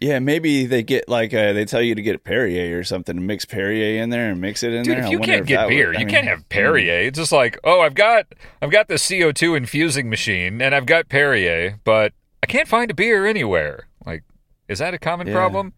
[0.00, 3.20] Yeah, maybe they get like uh, they tell you to get Perrier or something, to
[3.22, 5.04] mix Perrier in there and mix it in Dude, there.
[5.04, 7.00] if you can't get that would- beer, you mean, can't have Perrier.
[7.06, 8.26] It's just like, oh, I've got
[8.62, 12.94] I've got the CO2 infusing machine and I've got Perrier, but I can't find a
[12.94, 13.86] beer anywhere.
[14.06, 14.22] Like,
[14.68, 15.34] is that a common Yeah.
[15.34, 15.74] problem?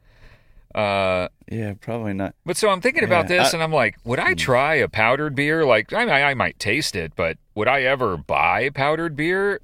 [0.75, 2.35] Uh, Yeah, probably not.
[2.47, 3.57] but so I'm thinking about Yeah, this, I- Hmm.
[3.57, 5.65] and I'm like, would I try a powdered beer?
[5.67, 9.61] Like, I I might taste it, but would I ever buy powdered beer?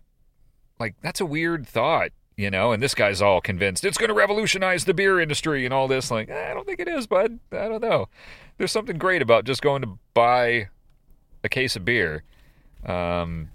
[0.79, 2.73] Like, that's a weird thought, you know.
[2.73, 6.11] And this guy's all convinced it's going to revolutionize the beer industry and all this.
[6.11, 7.39] Like, I don't think it is, bud.
[7.53, 8.09] I don't know.
[8.57, 10.69] There's something great about just going to buy
[11.45, 12.23] a case of beer.
[12.87, 13.51] Um,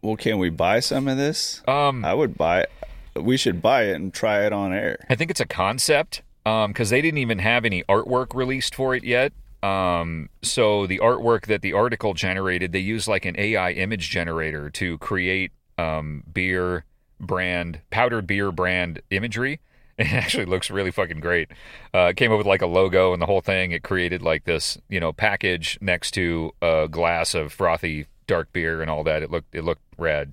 [0.00, 1.62] Well, can we buy some of this?
[1.68, 2.70] um, I would buy it.
[3.14, 5.04] We should buy it and try it on air.
[5.10, 9.04] I think it's a concept because they didn't even have any artwork released for it
[9.04, 9.32] yet.
[9.62, 14.70] Um, so the artwork that the article generated, they used like an AI image generator
[14.70, 16.84] to create um, beer
[17.22, 19.60] brand, powdered beer brand imagery.
[19.98, 21.50] It actually looks really fucking great.
[21.92, 23.72] Uh, came up with like a logo and the whole thing.
[23.72, 28.80] It created like this, you know, package next to a glass of frothy dark beer
[28.80, 29.22] and all that.
[29.22, 30.32] It looked it looked rad.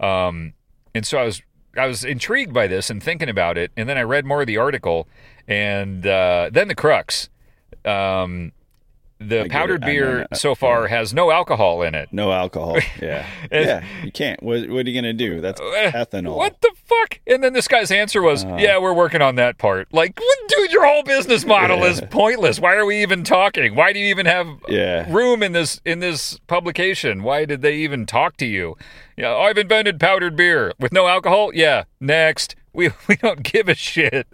[0.00, 0.54] Um,
[0.94, 1.42] and so I was
[1.76, 4.46] I was intrigued by this and thinking about it, and then I read more of
[4.46, 5.08] the article,
[5.46, 7.28] and uh, then the crux.
[7.84, 8.52] Um,
[9.28, 9.82] the powdered.
[9.84, 12.08] I know, beer so far has no alcohol in it.
[12.12, 12.78] No alcohol.
[13.00, 13.84] Yeah, And- yeah.
[14.04, 14.42] You can't.
[14.42, 15.40] What, what are you gonna do?
[15.40, 16.36] That's Eh, ethanol.
[16.36, 17.20] What the fuck?
[17.26, 18.56] And then this guy's answer was, Uh.
[18.60, 22.60] "Yeah, we're working on that part." Like, dude, your whole business model is pointless.
[22.60, 23.74] Why are we even talking?
[23.74, 25.12] Why do you even have Yeah.
[25.12, 27.22] room in this in this publication?
[27.22, 28.76] Why did they even talk to you?
[29.16, 31.50] Yeah, I've invented powdered beer with no alcohol.
[31.54, 32.54] Yeah, next.
[32.72, 34.26] We we don't give a shit.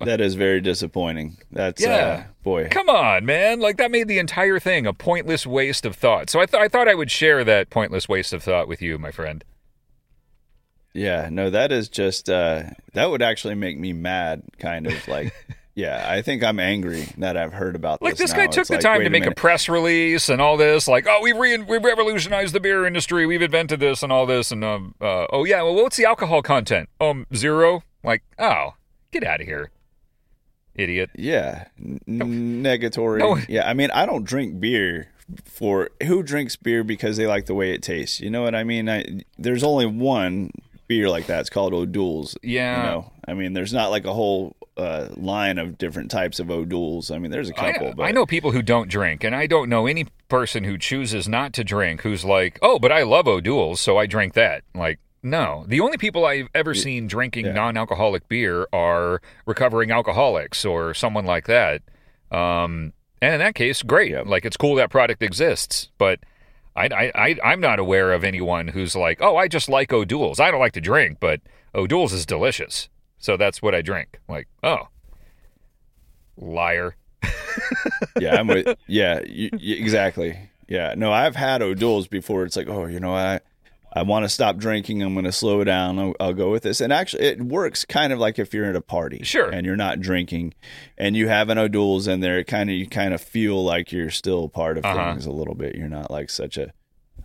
[0.00, 1.38] That is very disappointing.
[1.52, 1.94] That's Yeah.
[1.96, 2.68] uh, boy.
[2.70, 3.60] Come on, man!
[3.60, 6.28] Like that made the entire thing a pointless waste of thought.
[6.30, 8.98] So I th- I thought I would share that pointless waste of thought with you,
[8.98, 9.44] my friend.
[10.94, 12.62] Yeah, no, that is just uh,
[12.94, 14.42] that would actually make me mad.
[14.58, 15.32] Kind of like,
[15.74, 18.04] yeah, I think I'm angry that I've heard about this.
[18.06, 18.30] Like this.
[18.30, 18.50] this guy now.
[18.50, 21.20] took It's the like, time to make a press release and all this, like, oh,
[21.22, 24.94] we've re- we've revolutionized the beer industry, we've invented this and all this, and um,
[25.00, 26.88] uh, oh yeah, well, what's the alcohol content?
[27.00, 27.82] Um, zero.
[28.02, 28.74] Like, oh,
[29.10, 29.70] get out of here,
[30.76, 31.10] idiot.
[31.14, 33.18] Yeah, negatory.
[33.18, 33.38] No.
[33.48, 35.08] Yeah, I mean, I don't drink beer
[35.44, 38.20] for who drinks beer because they like the way it tastes.
[38.20, 38.88] You know what I mean?
[38.88, 40.50] I, there's only one
[40.88, 41.40] beer like that.
[41.40, 42.36] It's called O'Doul's.
[42.42, 42.76] Yeah.
[42.76, 46.50] You know, I mean, there's not like a whole uh, line of different types of
[46.50, 47.10] O'Doul's.
[47.10, 49.46] I mean, there's a couple, I, but I know people who don't drink, and I
[49.46, 53.26] don't know any person who chooses not to drink who's like, oh, but I love
[53.26, 54.62] O'Doul's, so I drink that.
[54.74, 54.98] Like,
[55.30, 55.64] no.
[55.68, 57.52] The only people I've ever seen drinking Yeah.
[57.52, 61.82] non alcoholic beer are recovering alcoholics or someone like that.
[62.30, 64.10] Um, and in that case, great.
[64.12, 64.26] Yep.
[64.26, 66.20] Like, it's cool that product exists, but.
[66.78, 70.38] I, I, I, I'm not aware of anyone who's like, oh, I just like O'Doul's.
[70.38, 71.40] I don't like to drink, but
[71.74, 72.90] O'Doul's is delicious.
[73.16, 74.20] So that's what I drink.
[74.28, 74.88] Like, oh,
[76.36, 76.96] liar.
[78.20, 80.38] yeah, I'm with, yeah, you, you- exactly.
[80.68, 82.44] Yeah, no, I've had O'Doul's before.
[82.44, 83.40] It's like, oh, you know, I,
[83.96, 85.02] I want to stop drinking.
[85.02, 85.98] I'm going to slow down.
[85.98, 86.82] I'll, I'll, go with this.
[86.82, 89.74] And actually, it works kind of like if you're at a party, sure, and you're
[89.74, 90.52] not drinking,
[90.98, 92.38] and you have an O'Doul's in there.
[92.38, 95.12] It kind of you kind of feel like you're still part of uh-huh.
[95.12, 95.76] things a little bit.
[95.76, 96.72] You're not like such a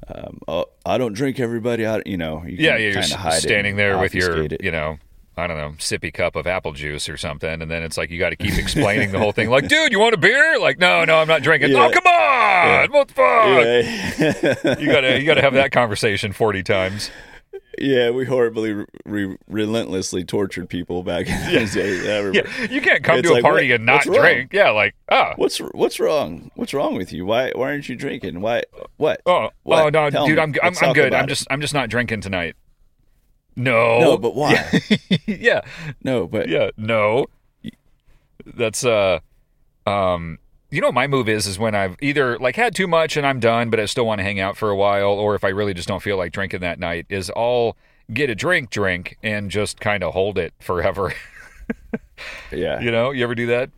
[0.07, 1.41] um, oh, I don't drink.
[1.41, 2.07] Everybody, out.
[2.07, 2.93] You know, you yeah, yeah.
[2.93, 4.63] You're standing there with your, it.
[4.63, 4.97] you know,
[5.37, 8.19] I don't know, sippy cup of apple juice or something, and then it's like you
[8.19, 9.49] got to keep explaining the whole thing.
[9.49, 10.59] Like, dude, you want a beer?
[10.59, 11.73] Like, no, no, I'm not drinking.
[11.73, 11.85] Oh, yeah.
[11.85, 12.87] Oh, come on, yeah.
[12.87, 14.75] what the fuck?
[14.75, 14.79] Yeah.
[14.79, 17.09] you gotta, you gotta have that conversation forty times.
[17.79, 22.03] Yeah, we horribly, re- relentlessly tortured people back in those days.
[22.03, 24.53] Yeah, you can't come it's to a party what, and not drink.
[24.53, 26.51] Yeah, like, oh, what's what's wrong?
[26.55, 27.25] What's wrong with you?
[27.25, 28.41] Why why aren't you drinking?
[28.41, 28.63] Why
[28.97, 29.21] what?
[29.25, 29.85] Oh, oh what?
[29.85, 30.41] oh no, Tell dude, me.
[30.41, 31.13] I'm I'm, I'm good.
[31.13, 32.55] I'm just I'm just not drinking tonight.
[33.55, 34.81] No, no, but why?
[35.25, 35.61] yeah,
[36.03, 37.27] no, but yeah, no.
[38.45, 39.19] That's uh,
[39.85, 43.17] um, you know what my move is is when I've either like had too much
[43.17, 45.43] and I'm done, but I still want to hang out for a while, or if
[45.43, 47.75] I really just don't feel like drinking that night, is I'll
[48.11, 51.13] get a drink, drink, and just kind of hold it forever.
[52.51, 53.69] yeah, you know, you ever do that?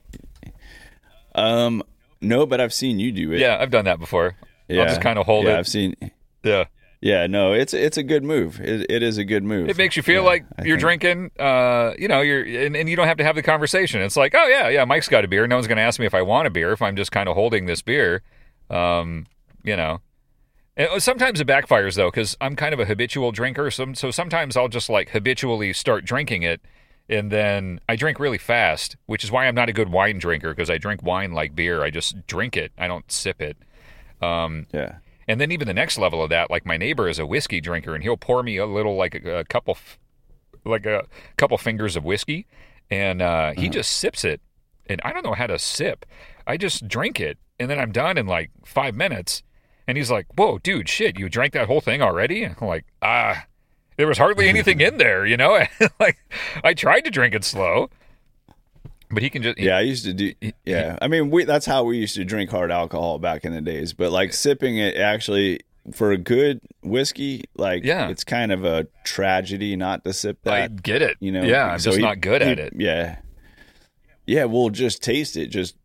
[1.36, 1.84] Um,
[2.22, 3.40] no, but I've seen you do it.
[3.40, 4.36] Yeah, I've done that before.
[4.68, 5.60] Yeah, I'll just kind of hold yeah, it.
[5.60, 5.96] I've seen.
[6.44, 6.66] Yeah.
[7.04, 8.62] Yeah, no, it's it's a good move.
[8.62, 9.68] It, it is a good move.
[9.68, 11.32] It makes you feel yeah, like you're drinking.
[11.38, 14.02] Uh, you know, you're and, and, you don't have to have the conversation.
[14.02, 15.46] It's like, oh yeah, yeah, Mike's got a beer.
[15.46, 17.28] No one's going to ask me if I want a beer if I'm just kind
[17.28, 18.24] of holding this beer.
[18.70, 19.26] Um,
[19.66, 20.00] you know,
[20.78, 23.70] and uh, sometimes it backfires though because I'm kind of a habitual drinker.
[23.70, 26.62] So so sometimes I'll just like habitually start drinking it,
[27.10, 30.54] and then I drink really fast, which is why I'm not a good wine drinker
[30.54, 31.84] because I drink wine like beer.
[31.84, 32.72] I just drink it.
[32.78, 33.58] I don't sip it.
[34.22, 35.00] Um, yeah.
[35.28, 37.96] And then even the next level of that, like my neighbor is a whiskey drinker,
[37.96, 39.78] and he'll pour me a little, like a, a couple,
[40.66, 41.06] like a
[41.38, 42.48] couple fingers of whiskey,
[42.90, 43.70] and uh, he uh-huh.
[43.70, 44.42] just sips it.
[44.88, 46.06] And I don't know how to sip.
[46.46, 49.44] I just drink it, and then I'm done in like five minutes.
[49.88, 51.20] And he's like, "Whoa, dude, shit!
[51.20, 53.46] You drank that whole thing already?" I'm like, ah,
[53.98, 55.66] there was hardly anything in there, you know.
[56.00, 56.18] like,
[56.64, 57.90] I tried to drink it slow.
[59.14, 59.78] But he can just yeah.
[59.78, 60.34] I used to do
[60.66, 60.98] yeah.
[61.02, 63.94] I mean, we that's how we used to drink hard alcohol back in the days.
[63.94, 65.62] But like sipping it actually
[65.94, 68.08] for a good whiskey, like yeah.
[68.08, 70.54] it's kind of a tragedy not to sip that.
[70.54, 71.18] I get it.
[71.20, 71.74] You know, yeah.
[71.74, 72.74] I'm so just he, not good he, at it.
[72.76, 73.18] Yeah,
[74.26, 74.46] yeah.
[74.46, 75.48] We'll just taste it.
[75.48, 75.76] Just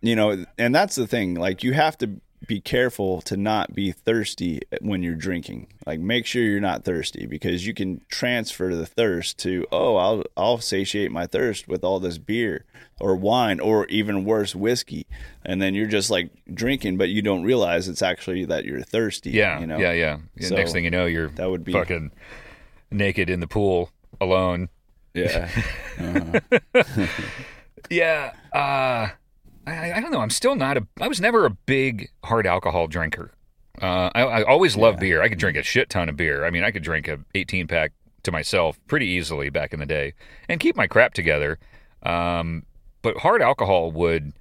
[0.00, 1.34] you know, and that's the thing.
[1.34, 5.68] Like you have to be careful to not be thirsty when you're drinking.
[5.86, 10.24] Like make sure you're not thirsty because you can transfer the thirst to oh I'll
[10.36, 12.64] I'll satiate my thirst with all this beer
[12.98, 15.06] or wine or even worse whiskey
[15.44, 19.30] and then you're just like drinking but you don't realize it's actually that you're thirsty.
[19.30, 19.78] Yeah, you know?
[19.78, 20.18] yeah, yeah.
[20.40, 22.10] So Next thing you know, you're that would be fucking
[22.90, 24.68] naked in the pool alone.
[25.14, 25.48] Yeah.
[26.00, 27.06] Uh-huh.
[27.90, 28.32] yeah.
[28.54, 29.10] Uh
[29.66, 30.20] I, I, don't know.
[30.20, 30.86] I'm still not a.
[31.00, 33.32] I was never a big hard alcohol drinker.
[33.80, 35.08] Uh, I, I, always loved yeah.
[35.08, 35.22] beer.
[35.22, 36.44] I could drink a shit ton of beer.
[36.44, 37.92] I mean, I could drink a 18 pack
[38.24, 40.14] to myself pretty easily back in the day
[40.48, 41.58] and keep my crap together.
[42.02, 42.64] Um,
[43.02, 44.32] but hard alcohol would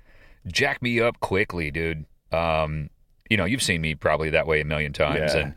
[0.47, 2.05] jack me up quickly, dude.
[2.32, 2.89] Um,
[3.29, 5.39] you know, you've seen me probably that way a million times, yeah.
[5.39, 5.53] and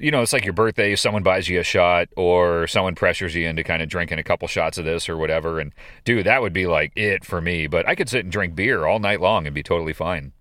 [0.00, 3.46] you know, it's like your birthday, someone buys you a shot or someone pressures you
[3.46, 5.60] into kind of drinking a couple shots of this or whatever.
[5.60, 5.72] And
[6.04, 7.66] dude, that would be like it for me.
[7.66, 10.32] But I could sit and drink beer all night long and be totally fine.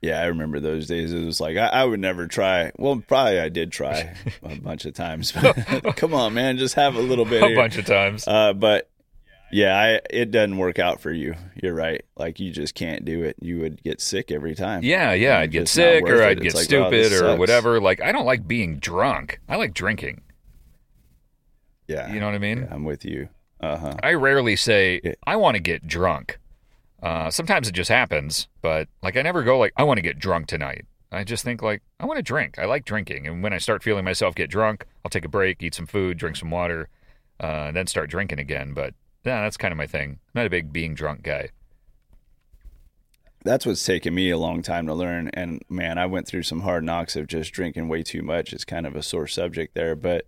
[0.00, 1.14] Yeah, I remember those days.
[1.14, 2.72] It was like I, I would never try.
[2.76, 5.32] Well, probably I did try a bunch of times.
[5.32, 7.42] But come on, man, just have a little bit.
[7.42, 7.56] a here.
[7.56, 8.28] bunch of times.
[8.28, 8.90] Uh, but
[9.54, 11.36] yeah, I, it doesn't work out for you.
[11.62, 12.04] You're right.
[12.16, 13.36] Like you just can't do it.
[13.40, 14.82] You would get sick every time.
[14.82, 15.38] Yeah, yeah.
[15.38, 17.80] I'd get sick or I'd get like, stupid or whatever.
[17.80, 19.38] Like I don't like being drunk.
[19.48, 20.22] I like drinking.
[21.86, 22.12] Yeah.
[22.12, 22.62] You know what I mean?
[22.62, 23.28] Yeah, I'm with you.
[23.60, 23.94] Uh-huh.
[24.02, 25.12] I rarely say yeah.
[25.24, 26.40] I want to get drunk.
[27.00, 30.18] Uh, sometimes it just happens, but like I never go like I want to get
[30.18, 30.84] drunk tonight.
[31.12, 32.58] I just think like I want to drink.
[32.58, 35.62] I like drinking, and when I start feeling myself get drunk, I'll take a break,
[35.62, 36.88] eat some food, drink some water,
[37.40, 38.72] uh, and then start drinking again.
[38.74, 40.10] But yeah, that's kind of my thing.
[40.10, 41.50] I'm not a big being drunk guy.
[43.44, 45.28] That's what's taken me a long time to learn.
[45.34, 48.52] And man, I went through some hard knocks of just drinking way too much.
[48.52, 49.94] It's kind of a sore subject there.
[49.94, 50.24] But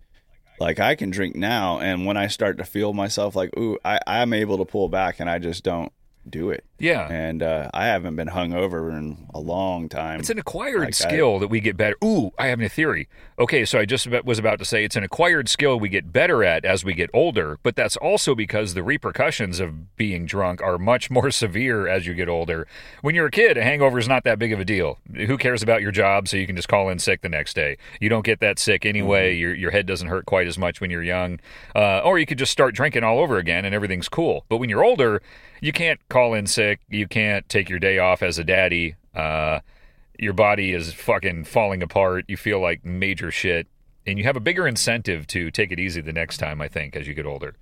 [0.59, 3.99] like I can drink now, and when I start to feel myself like, ooh, I,
[4.07, 5.91] I'm able to pull back, and I just don't
[6.29, 6.63] do it.
[6.79, 7.07] Yeah.
[7.11, 10.19] And uh, I haven't been hungover in a long time.
[10.19, 11.95] It's an acquired like skill I, that we get better.
[12.03, 13.07] Ooh, I have a theory.
[13.39, 16.43] Okay, so I just was about to say it's an acquired skill we get better
[16.43, 20.77] at as we get older, but that's also because the repercussions of being drunk are
[20.77, 22.67] much more severe as you get older.
[23.01, 24.99] When you're a kid, a hangover is not that big of a deal.
[25.15, 27.77] Who cares about your job so you can just call in sick the next day?
[27.99, 29.33] You don't get that sick anyway.
[29.33, 29.41] Mm-hmm.
[29.41, 31.39] Your, your head doesn't hurt quite as much when you're young.
[31.75, 34.45] Uh, or you could just start drinking all over again and everything's cool.
[34.49, 35.21] But when you're older,
[35.61, 36.79] you can't call in sick.
[36.89, 38.95] You can't take your day off as a daddy.
[39.15, 39.59] Uh,
[40.19, 42.25] your body is fucking falling apart.
[42.27, 43.67] You feel like major shit.
[44.05, 46.61] and you have a bigger incentive to take it easy the next time.
[46.61, 47.55] I think as you get older.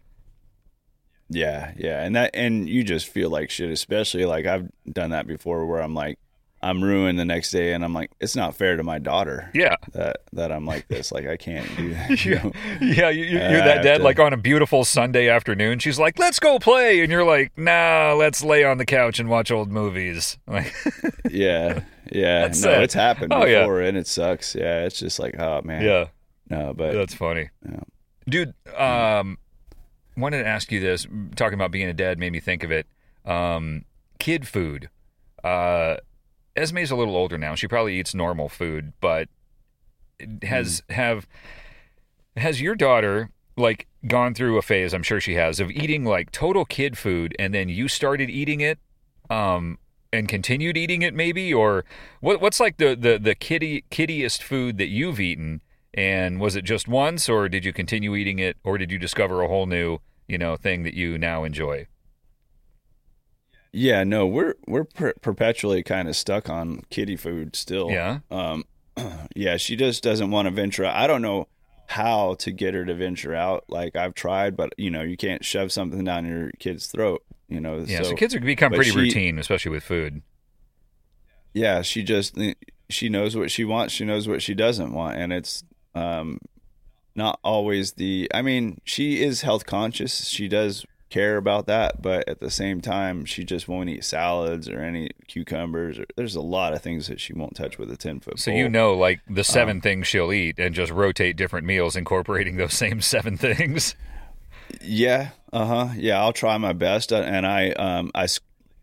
[1.27, 5.25] Yeah, yeah, and that and you just feel like shit, especially like I've done that
[5.25, 6.19] before, where I'm like,
[6.65, 9.51] I'm ruined the next day, and I'm like, it's not fair to my daughter.
[9.53, 11.11] Yeah, that that I'm like this.
[11.11, 12.25] Like I can't do that.
[12.25, 12.51] You know?
[12.81, 13.99] yeah, you, are that dad.
[13.99, 14.03] To...
[14.03, 18.15] Like on a beautiful Sunday afternoon, she's like, "Let's go play," and you're like, "Nah,
[18.17, 20.73] let's lay on the couch and watch old movies." Like,
[21.29, 22.41] yeah, yeah.
[22.47, 23.87] That's no, it's happened oh, before, yeah.
[23.87, 24.55] and it sucks.
[24.55, 25.83] Yeah, it's just like, oh man.
[25.83, 26.05] Yeah.
[26.49, 27.79] No, but that's funny, yeah.
[28.29, 28.53] dude.
[28.77, 29.37] Um,
[30.15, 31.05] wanted to ask you this.
[31.35, 32.87] Talking about being a dad made me think of it.
[33.25, 33.85] Um,
[34.19, 34.89] kid food.
[35.43, 35.97] Uh,
[36.55, 37.55] Esme's a little older now.
[37.55, 39.27] She probably eats normal food, but
[40.43, 40.93] has mm.
[40.95, 41.27] have
[42.37, 44.93] has your daughter like gone through a phase?
[44.93, 48.61] I'm sure she has of eating like total kid food, and then you started eating
[48.61, 48.79] it,
[49.29, 49.77] um,
[50.13, 51.83] and continued eating it, maybe, or
[52.21, 52.41] what?
[52.41, 55.61] What's like the the the kitty kiddiest food that you've eaten?
[55.93, 59.41] And was it just once, or did you continue eating it, or did you discover
[59.41, 61.87] a whole new, you know, thing that you now enjoy?
[63.75, 67.91] Yeah, no, we're we're per- perpetually kind of stuck on kitty food still.
[67.91, 68.19] Yeah.
[68.31, 68.63] Um,
[69.35, 70.95] yeah, she just doesn't want to venture out.
[70.95, 71.49] I don't know
[71.87, 73.65] how to get her to venture out.
[73.67, 77.21] Like I've tried, but you know, you can't shove something down your kid's throat.
[77.49, 77.83] You know.
[77.85, 77.97] Yeah.
[77.97, 80.21] So, so kids have become pretty she, routine, especially with food.
[81.53, 82.39] Yeah, she just
[82.89, 83.93] she knows what she wants.
[83.93, 86.39] She knows what she doesn't want, and it's um,
[87.13, 88.31] not always the.
[88.33, 90.27] I mean, she is health conscious.
[90.27, 94.67] She does care about that, but at the same time, she just won't eat salads
[94.67, 95.99] or any cucumbers.
[95.99, 98.39] Or, there's a lot of things that she won't touch with a ten foot.
[98.39, 101.95] So you know, like the seven um, things she'll eat, and just rotate different meals,
[101.95, 103.95] incorporating those same seven things.
[104.81, 105.93] Yeah, uh huh.
[105.95, 108.27] Yeah, I'll try my best, uh, and I um I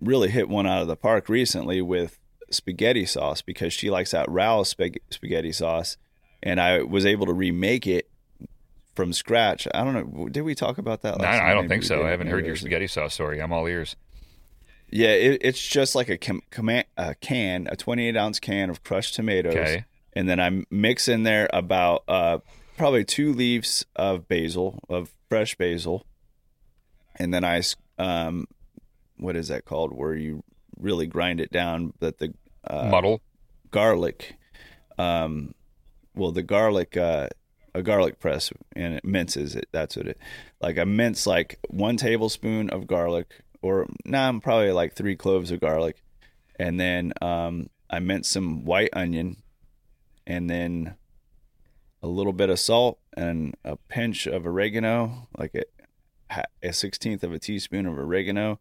[0.01, 2.19] really hit one out of the park recently with
[2.51, 5.97] spaghetti sauce because she likes that Rao's spaghetti sauce
[6.43, 8.11] and I was able to remake it
[8.95, 9.67] from scratch.
[9.75, 10.29] I don't know.
[10.29, 11.19] Did we talk about that?
[11.19, 12.05] No, I don't think so.
[12.05, 13.41] I haven't heard your spaghetti sauce story.
[13.41, 13.97] I'm all ears.
[14.91, 18.85] Yeah, it, it's just like a, com- com- a can, a 28 ounce can of
[18.85, 19.85] crushed tomatoes, okay.
[20.13, 22.39] and then I mix in there about uh,
[22.77, 26.05] probably two leaves of basil, of fresh basil,
[27.17, 27.63] and then I,
[27.99, 28.47] um,
[29.17, 29.95] what is that called?
[29.95, 30.45] Where you
[30.79, 33.23] really grind it down that the uh, muddle
[33.71, 34.37] garlic.
[34.99, 35.55] Um,
[36.15, 37.29] well, the garlic, uh,
[37.75, 39.69] a garlic press, and it minces it.
[39.73, 40.19] That's what it.
[40.61, 45.17] Like I mince like one tablespoon of garlic, or now nah, I'm probably like three
[45.17, 46.03] cloves of garlic,
[46.59, 49.43] and then um, I mince some white onion,
[50.27, 50.97] and then
[52.03, 57.33] a little bit of salt and a pinch of oregano, like a, a sixteenth of
[57.33, 58.59] a teaspoon of oregano,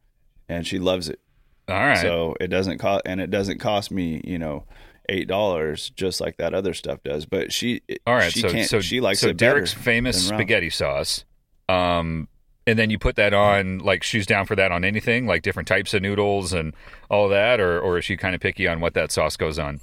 [0.47, 1.19] and she loves it.
[1.67, 1.97] All right.
[1.97, 4.65] So it doesn't cost, and it doesn't cost me, you know,
[5.11, 7.25] eight dollars, just like that other stuff does.
[7.25, 11.25] But she, all right, she so can't, so she likes so Derek's famous spaghetti sauce.
[11.69, 12.27] Um,
[12.65, 15.67] and then you put that on, like she's down for that on anything, like different
[15.67, 16.73] types of noodles and
[17.09, 19.81] all that, or or is she kind of picky on what that sauce goes on?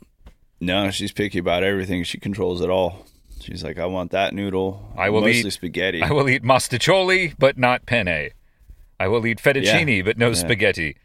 [0.61, 2.03] No, she's picky about everything.
[2.03, 3.07] She controls it all.
[3.41, 4.93] She's like, I want that noodle.
[4.97, 6.03] I will mostly eat spaghetti.
[6.03, 8.31] I will eat mostaccioli, but not penne.
[9.01, 10.03] I will eat fettuccine, yeah.
[10.03, 10.35] but no yeah.
[10.35, 10.97] spaghetti.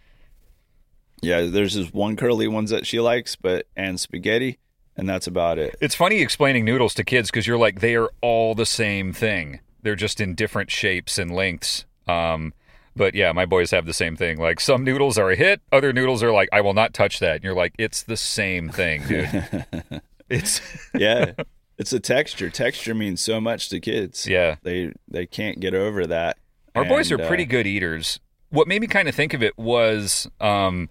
[1.24, 4.60] Yeah, there's just one curly ones that she likes, but and spaghetti,
[4.96, 5.76] and that's about it.
[5.82, 9.60] It's funny explaining noodles to kids because you're like they are all the same thing.
[9.82, 11.86] They're just in different shapes and lengths.
[12.08, 12.54] Um,
[12.96, 14.38] but yeah, my boys have the same thing.
[14.38, 17.36] Like some noodles are a hit, other noodles are like I will not touch that.
[17.36, 19.66] And you're like, it's the same thing, dude.
[20.30, 20.62] it's
[20.94, 21.34] yeah,
[21.78, 22.50] it's a texture.
[22.50, 24.28] Texture means so much to kids.
[24.28, 26.38] Yeah, they they can't get over that.
[26.76, 28.20] Our and, boys are pretty uh, good eaters.
[28.50, 30.28] What made me kind of think of it was.
[30.40, 30.90] Um,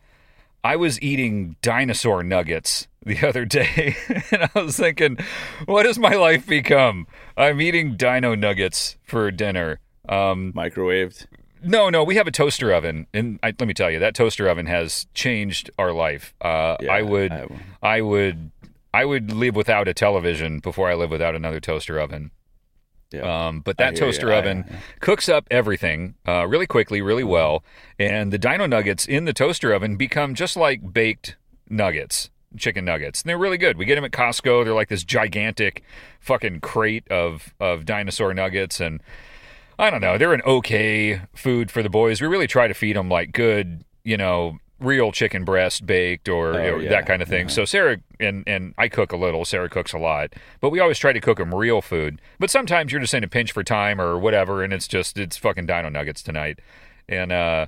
[0.64, 3.96] I was eating dinosaur nuggets the other day,
[4.31, 5.18] and I was thinking,
[5.66, 7.07] what has my life become?
[7.37, 9.81] I'm eating dino nuggets for dinner.
[10.09, 11.27] Um, Microwaved?
[11.64, 14.48] No, no, we have a toaster oven, and I, let me tell you, that toaster
[14.48, 16.35] oven has changed our life.
[16.40, 17.46] Uh, yeah, I would, I,
[17.83, 18.51] I would,
[18.92, 22.33] I would live without a television before I live without another toaster oven.
[23.12, 23.46] Yeah.
[23.48, 24.35] Um, but that toaster you.
[24.35, 24.64] oven
[25.01, 27.64] cooks up everything uh, really quickly, really well,
[27.98, 31.37] and the Dino Nuggets in the toaster oven become just like baked
[31.68, 33.22] nuggets, chicken nuggets.
[33.22, 33.77] And they're really good.
[33.77, 34.65] We get them at Costco.
[34.65, 35.83] They're like this gigantic
[36.21, 39.02] fucking crate of of dinosaur nuggets, and
[39.79, 40.19] I don't know.
[40.19, 42.21] They're an okay food for the boys.
[42.21, 46.54] We really try to feed them like good, you know, real chicken breast baked or,
[46.54, 46.90] oh, yeah.
[46.90, 47.46] that kind of thing.
[47.46, 47.54] Yeah.
[47.54, 49.44] So Sarah and and I cook a little.
[49.44, 52.20] Sarah cooks a lot, but we always try to cook them real food.
[52.38, 55.37] But sometimes you're just in a pinch for time or whatever, and it's just it's
[55.37, 56.58] fucking Dino Nuggets tonight.
[57.08, 57.66] And uh,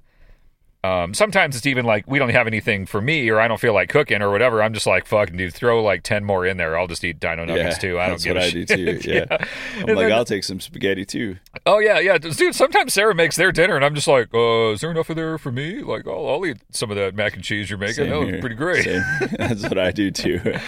[0.84, 3.72] Um, sometimes it's even like we don't have anything for me, or I don't feel
[3.72, 4.62] like cooking, or whatever.
[4.62, 6.76] I'm just like, fucking dude, throw like ten more in there.
[6.78, 7.98] I'll just eat Dino Nuggets too.
[7.98, 8.68] I don't that's give what a I shit.
[8.68, 9.10] do too.
[9.10, 9.38] Yeah, I'm
[9.88, 11.38] And like, then- I'll take some spaghetti too.
[11.64, 12.54] Oh yeah, yeah, dude.
[12.54, 15.38] Sometimes Sarah makes their dinner, and I'm just like, uh, is there enough of there
[15.38, 15.80] for me?
[15.80, 17.94] Like, I'll, I'll eat some of that mac and cheese you're making.
[17.94, 18.84] Same That was pretty great.
[19.38, 20.40] That's what I do too.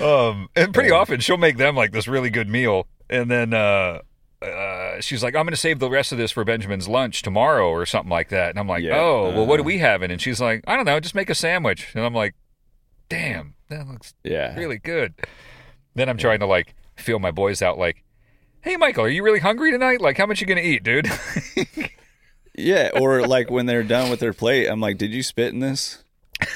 [0.00, 3.98] Um, and pretty often she'll make them like this really good meal, and then uh,
[4.42, 7.68] uh, she's like, "I'm going to save the rest of this for Benjamin's lunch tomorrow
[7.68, 8.96] or something like that." And I'm like, Yeah.
[8.98, 9.66] "Oh, well, what are Uh-huh.
[9.66, 12.34] we having?" And she's like, "I don't know, just make a sandwich." And I'm like,
[13.08, 15.14] "Damn, that looks yeah, really good."
[15.94, 18.04] Then I'm trying to like feel my boys out, like,
[18.60, 20.00] "Hey, Michael, are you really hungry tonight?
[20.00, 21.08] Like, how much you going to eat, dude?"
[22.56, 22.90] yeah.
[22.94, 26.02] Or like when they're done with their plate, I'm like, "Did you spit in this?"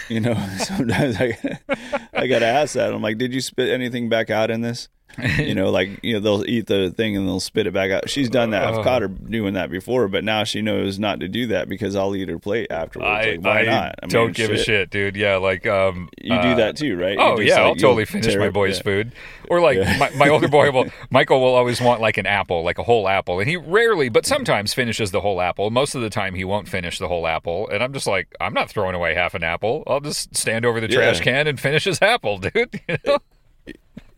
[0.08, 1.38] You know, sometimes I
[2.12, 2.92] I gotta ask that.
[2.92, 6.20] I'm like, "Did you spit anything back out in this?" You know, like you know,
[6.20, 8.08] they'll eat the thing and they'll spit it back out.
[8.08, 8.62] She's done that.
[8.62, 11.96] I've caught her doing that before, but now she knows not to do that because
[11.96, 13.08] I'll eat her plate afterwards.
[13.08, 13.94] I, like, why I not?
[14.02, 15.16] I don't give a shit, dude.
[15.16, 17.16] Yeah, like um, You uh, do that too, right?
[17.18, 18.82] Oh yeah, like, I'll totally finish my boy's yeah.
[18.84, 19.12] food.
[19.50, 19.96] Or like Yeah.
[19.98, 23.08] my, my older boy will Michael will always want like an apple, like a whole
[23.08, 23.40] apple.
[23.40, 25.70] And he rarely but sometimes finishes the whole apple.
[25.70, 27.68] Most of the time he won't finish the whole apple.
[27.70, 29.82] And I'm just like, I'm not throwing away half an apple.
[29.86, 31.24] I'll just stand over the trash Yeah.
[31.24, 32.80] can and finish his apple, dude.
[32.88, 33.18] You know?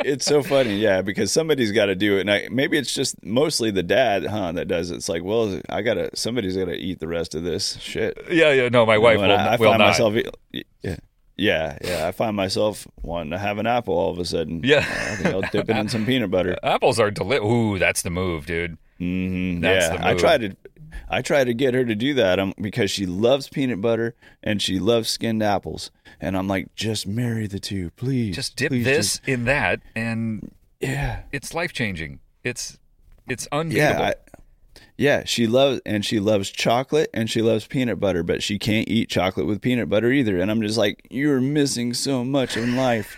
[0.05, 2.23] It's so funny, yeah, because somebody's got to do it.
[2.23, 4.97] And I, maybe it's just mostly the dad, huh, that does it.
[4.97, 8.19] It's like, well, I gotta, somebody's gotta eat the rest of this shit.
[8.31, 9.89] yeah, yeah, no, my wife will, I, I will find not.
[9.89, 10.15] myself,
[10.53, 10.97] yeah,
[11.37, 14.61] yeah, yeah, I find myself wanting to have an apple all of a sudden.
[14.63, 14.81] Yeah.
[14.81, 16.57] I think I'll dip it in some peanut butter.
[16.63, 17.45] Apples are delicious.
[17.45, 18.77] Ooh, that's the move, dude.
[18.99, 20.57] hmm That's yeah, the I try to,
[21.09, 24.61] I try to get her to do that um, because she loves peanut butter and
[24.61, 25.91] she loves skinned apples.
[26.21, 28.35] And I'm like, just marry the two, please.
[28.37, 31.23] Just dip Please this just- in that and yeah.
[31.33, 32.21] it's life changing.
[32.45, 32.79] It's
[33.29, 34.01] it's unbeatable.
[34.03, 34.15] Yeah, I,
[34.97, 38.89] yeah, she loves and she loves chocolate and she loves peanut butter, but she can't
[38.89, 40.39] eat chocolate with peanut butter either.
[40.39, 43.17] And I'm just like, you're missing so much in life.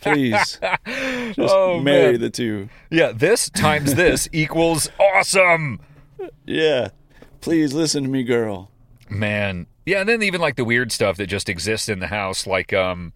[0.00, 2.20] Please, just Oh, marry man.
[2.20, 2.68] the two.
[2.90, 5.80] yeah, this times this equals awesome.
[6.46, 6.88] Yeah,
[7.40, 8.70] please listen to me, girl.
[9.10, 9.66] Man.
[9.84, 12.72] Yeah, and then even like the weird stuff that just exists in the house, like
[12.72, 13.12] um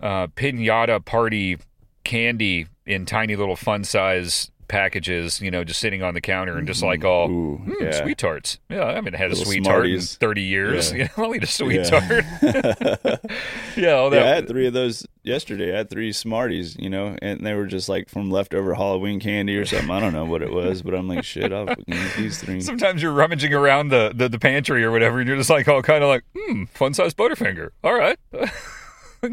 [0.00, 1.58] uh pinata party
[2.04, 6.66] candy in tiny little fun size packages, you know, just sitting on the counter and
[6.66, 8.02] just like all Ooh, "Hmm, yeah.
[8.02, 8.58] sweet tarts.
[8.68, 10.92] Yeah, I haven't had a Little sweet tart in 30 years.
[10.92, 11.08] Yeah.
[11.16, 12.00] I'll eat a sweet Yeah.
[12.00, 12.24] tart.
[13.76, 14.16] yeah, all that.
[14.20, 15.72] Yeah, I had three of those yesterday.
[15.74, 19.56] I had three Smarties, you know, and they were just like from leftover Halloween candy
[19.56, 19.90] or something.
[19.90, 22.60] I don't know what it was, but I'm like, shit, I'll eat these three.
[22.60, 25.82] Sometimes you're rummaging around the, the, the pantry or whatever, and you're just like all
[25.82, 27.70] kind of like, hmm, fun size Butterfinger.
[27.84, 28.18] All right,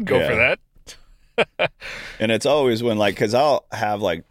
[0.04, 0.58] go for that.
[2.20, 4.24] And it's always when like, cause I'll have like,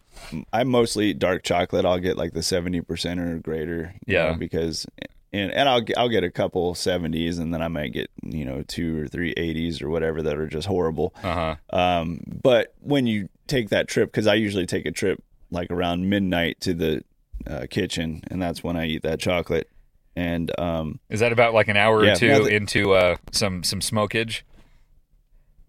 [0.52, 1.86] I mostly eat dark chocolate.
[1.86, 3.94] I'll get like the seventy percent or greater.
[4.06, 4.30] Yeah.
[4.32, 4.86] know, because
[5.32, 8.46] and and I'll get- I'll get a couple seventies, and then I might get you
[8.46, 11.14] know two or three eighties or whatever that are just horrible.
[11.24, 11.78] Uh huh.
[11.78, 16.10] Um, but when you take that trip, because I usually take a trip like around
[16.10, 17.04] midnight to the
[17.48, 19.70] uh, kitchen, and that's when I eat that chocolate.
[20.16, 23.80] And um, Is that about like an hour Yeah, or two into uh, some some
[23.80, 24.42] smokage?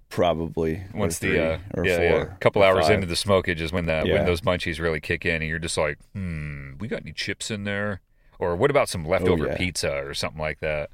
[0.08, 2.94] Probably Once the uh, or yeah, four, yeah, a couple hours five.
[2.94, 5.76] into the smokage is when the when those munchies really kick in, and you're just
[5.78, 8.00] like, hmm, we got any chips in there?
[8.38, 9.56] Or what about some leftover Oh, yeah.
[9.56, 10.90] pizza or something like that?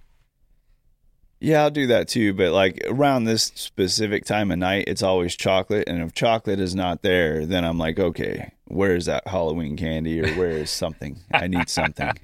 [1.43, 2.35] Yeah, I'll do that too.
[2.35, 5.89] But like around this specific time of night, it's always chocolate.
[5.89, 10.21] And if chocolate is not there, then I'm like, okay, where is that Halloween candy
[10.21, 11.19] or where is something?
[11.33, 12.13] I need something.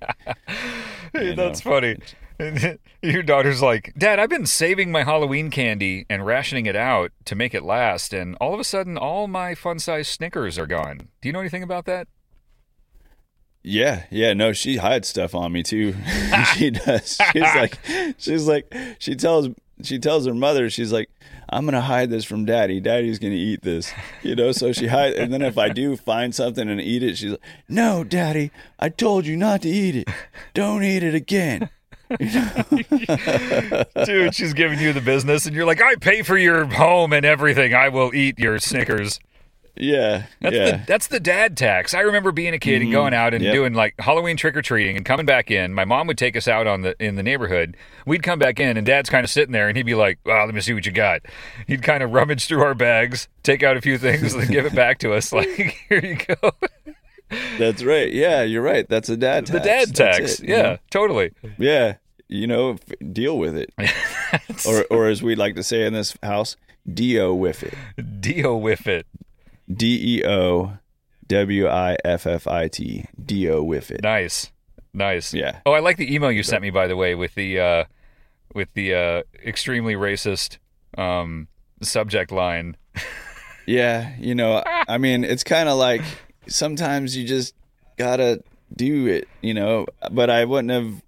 [1.13, 1.97] Hey, that's know, funny.
[2.39, 7.13] And Your daughter's like, Dad, I've been saving my Halloween candy and rationing it out
[7.27, 10.67] to make it last, and all of a sudden, all my fun size Snickers are
[10.67, 11.09] gone.
[11.21, 12.09] Do you know anything about that?
[13.63, 15.95] Yeah, yeah, no, she hides stuff on me too.
[16.55, 17.19] she does.
[17.33, 17.79] She's like,
[18.19, 19.49] she's like, she tells,
[19.83, 21.11] she tells her mother, she's like,
[21.49, 22.81] I'm gonna hide this from Daddy.
[22.81, 24.51] Daddy's gonna eat this, you know.
[24.53, 27.41] So she hides, and then if I do find something and eat it, she's like,
[27.69, 30.09] No, Daddy, I told you not to eat it.
[30.55, 31.71] Don't eat it again.
[34.05, 37.27] Dude, she's giving you the business, and you're like, I pay for your home and
[37.27, 37.75] everything.
[37.75, 39.19] I will eat your Snickers.
[39.79, 40.71] Yeah, That's yeah.
[40.71, 41.93] the that's the dad tax.
[41.93, 42.93] I remember being a kid and mm-hmm.
[42.93, 43.53] going out and Yep.
[43.53, 45.75] doing like Halloween trick or treating and coming back in.
[45.75, 47.77] My mom would take us out on the in the neighborhood.
[48.07, 50.47] We'd come back in and dad's kind of sitting there and he'd be like, "Well,
[50.47, 51.23] let me see what you got."
[51.67, 54.65] He'd kind of rummage through our bags, take out a few things, and then give
[54.65, 55.31] it back to us.
[55.37, 56.53] Like, here you go,
[57.59, 58.13] That's right.
[58.13, 58.89] Yeah, you're right.
[58.89, 59.51] That's a dad tax.
[59.51, 60.41] the dad That's tax.
[60.41, 60.79] it, yeah, know?
[60.91, 61.33] totally.
[61.59, 61.97] Yeah.
[62.29, 63.73] You know, f- deal with it.
[64.67, 66.57] or or as we like to say in this house,
[66.93, 68.21] Dio with it.
[68.21, 69.07] Deal with it.
[69.73, 70.79] D E O
[71.29, 73.07] W I F F I T.
[73.25, 74.03] Dio with it.
[74.03, 74.51] Nice,
[74.93, 75.33] nice.
[75.35, 75.61] Yeah.
[75.67, 77.85] Oh, I like the email you sent me by the way with the uh,
[78.55, 80.59] with the uh, extremely racist
[80.99, 81.49] um,
[81.83, 82.77] subject line.
[83.69, 86.03] Yeah, you know, I mean, it's kind of like
[86.49, 87.55] sometimes you just
[87.97, 88.43] gotta
[88.75, 89.87] do it, you know.
[90.11, 91.03] But I wouldn't have,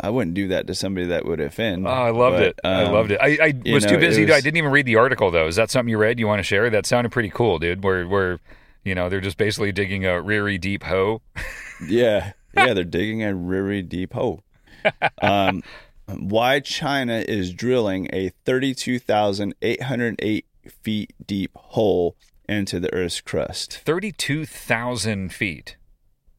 [0.00, 1.86] I wouldn't do that to somebody that would offend.
[1.86, 2.60] Oh, I loved But, it.
[2.64, 3.18] I um, loved it.
[3.20, 4.26] I, I was know, too busy.
[4.26, 5.46] to- I didn't even read the article though.
[5.46, 6.18] Is that something you read?
[6.18, 6.70] You want to share?
[6.70, 7.84] That sounded pretty cool, dude.
[7.84, 8.38] Where where
[8.84, 11.22] you know they're just basically digging a really deep hole.
[11.88, 14.42] Yeah, yeah, they're digging a really deep hole.
[15.20, 15.62] Um,
[16.06, 20.46] why China is drilling a thirty-two thousand eight hundred eight
[20.82, 22.16] feet deep hole
[22.52, 23.78] into the Earth's crust?
[23.84, 25.76] Thirty-two thousand feet.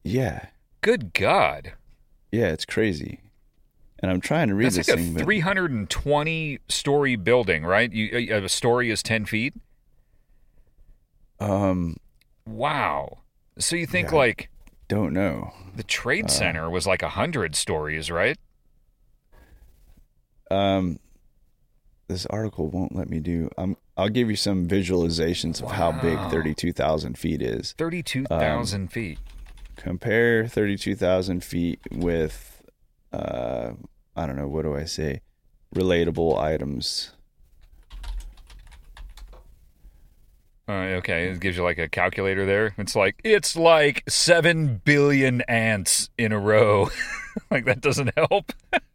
[0.02, 0.46] Yeah,
[0.80, 1.72] Good God.
[2.30, 3.20] yeah, it's crazy.
[4.00, 7.90] And I'm trying to read That's this like a thing, but 320 story building, right?
[7.90, 9.54] You, a a story is 10 feet.
[11.40, 11.96] um,
[12.46, 13.18] Wow.
[13.58, 14.16] So you think Yeah.
[14.16, 14.50] like
[14.88, 15.54] don't know.
[15.74, 18.36] the trade center was like a hundred stories, right?
[20.50, 20.98] Um,
[22.08, 23.50] this article won't let me do.
[23.56, 27.74] Um, I'll give you some visualizations of how big thirty-two thousand feet is.
[27.78, 29.18] Thirty-two thousand feet.
[29.76, 32.62] Compare thirty-two thousand feet with,
[33.12, 33.72] uh,
[34.16, 34.48] I don't know.
[34.48, 35.22] What do I say?
[35.74, 37.12] Relatable items.
[40.66, 42.74] Uh, okay, it gives you like a calculator there.
[42.78, 46.88] It's like it's like seven billion ants in a row.
[47.50, 48.52] like that doesn't help.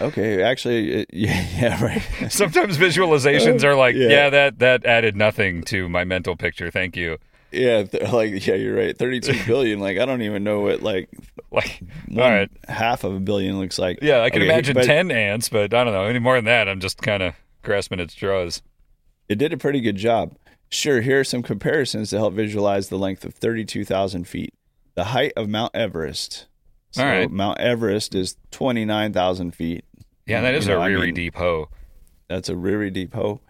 [0.00, 2.02] Okay, actually, it, uh, yeah, yeah, right.
[2.32, 4.08] Sometimes visualizations are like, Yeah.
[4.08, 6.70] yeah, that that added nothing to my mental picture.
[6.70, 7.18] Thank you.
[7.50, 8.96] yeah, th- like yeah, you're right.
[8.96, 9.78] Thirty-two billion.
[9.80, 11.08] Like I don't even know what like
[11.50, 13.98] Like, all right, half of a billion looks like.
[14.02, 16.46] yeah, I can Okay, imagine but- ten ants, but I don't know any more than
[16.46, 16.68] that.
[16.68, 18.62] I'm just kind of grasping at straws.
[19.28, 20.34] It did a pretty good job.
[20.70, 24.54] Sure, here are some comparisons to help visualize the length of 32,000 feet.
[24.94, 26.46] The height of Mount Everest.
[26.92, 27.30] So All right.
[27.30, 29.84] Mount Everest is 29,000 feet.
[30.26, 31.68] Yeah, that is You know, a I really mean, deep hoe.
[32.28, 33.40] That's a really deep hole.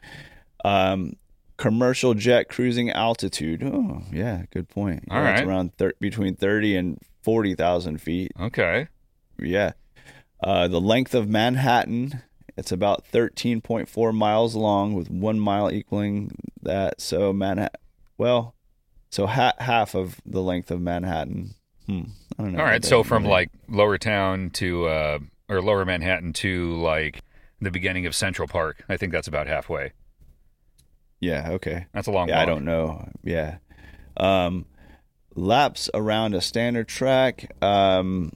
[0.64, 1.14] Um,
[1.56, 3.62] commercial jet cruising altitude.
[3.62, 5.04] Oh, yeah, good point.
[5.10, 8.32] All yeah, It's around thir- between 30 and 40,000 feet.
[8.40, 8.88] Okay.
[9.38, 9.72] Yeah.
[10.42, 12.22] Uh, the length of Manhattan,
[12.56, 16.32] it's about 13.4 miles long, with one mile equaling
[16.62, 17.00] that.
[17.00, 17.78] So Manhattan,
[18.18, 18.54] well,
[19.10, 21.54] so ha- half of the length of Manhattan.
[21.86, 22.02] Hmm.
[22.38, 22.58] I don't know.
[22.60, 22.84] All right.
[22.84, 25.18] So from like Lower Town to uh,
[25.48, 27.22] or Lower Manhattan to like
[27.60, 29.92] the beginning of Central Park, I think that's about halfway.
[31.20, 31.86] yeah, okay.
[31.92, 32.28] That's a long.
[32.28, 33.08] Yeah, I don't know.
[33.22, 33.56] Yeah.
[34.16, 34.66] Um,
[35.34, 37.50] laps around a standard track.
[37.62, 38.32] Um,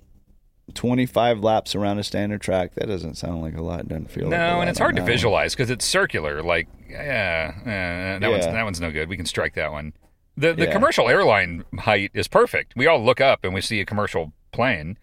[0.74, 2.74] 25 laps around a standard track.
[2.74, 3.86] That doesn't sound like a lot.
[3.88, 6.42] Doesn't feel like a No, lot and it's hard to visualize because it's circular.
[6.42, 9.08] Like, yeah, eh, that one's that one's no good.
[9.08, 9.92] We can strike that one.
[10.36, 10.72] The the Yeah.
[10.72, 12.74] commercial airline height is perfect.
[12.76, 14.98] We all look up and we see a commercial plane.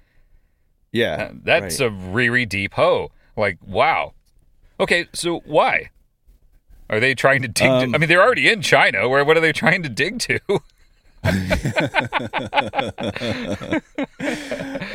[0.92, 1.30] Yeah.
[1.32, 1.88] Uh, That's right.
[1.88, 3.12] a really deep hoe.
[3.36, 4.14] Like, wow.
[4.80, 5.90] Okay, so why?
[6.90, 7.68] Are they trying to dig?
[7.68, 9.10] Um, I mean, they're already in China.
[9.10, 10.40] Where what are they trying to dig to?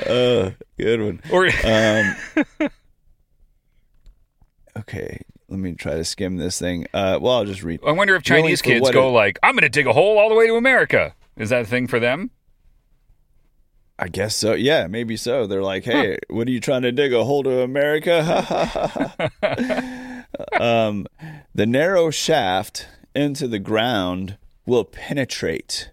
[0.09, 1.21] Uh, good one.
[1.31, 2.17] or Um,
[4.79, 6.87] okay, let me try to skim this thing.
[6.93, 7.81] Uh, well, I'll just read.
[7.87, 10.29] I wonder if Chinese kids go it- like, "I'm going to dig a hole all
[10.29, 12.31] the way to America." Is that a thing for them?
[14.01, 14.55] I guess so.
[14.55, 15.47] Yeah, maybe so.
[15.47, 18.19] They're like, "Hey, what are you trying to dig a hole to America?"
[20.61, 21.07] um,
[21.55, 24.37] the narrow shaft into the ground
[24.67, 25.91] will penetrate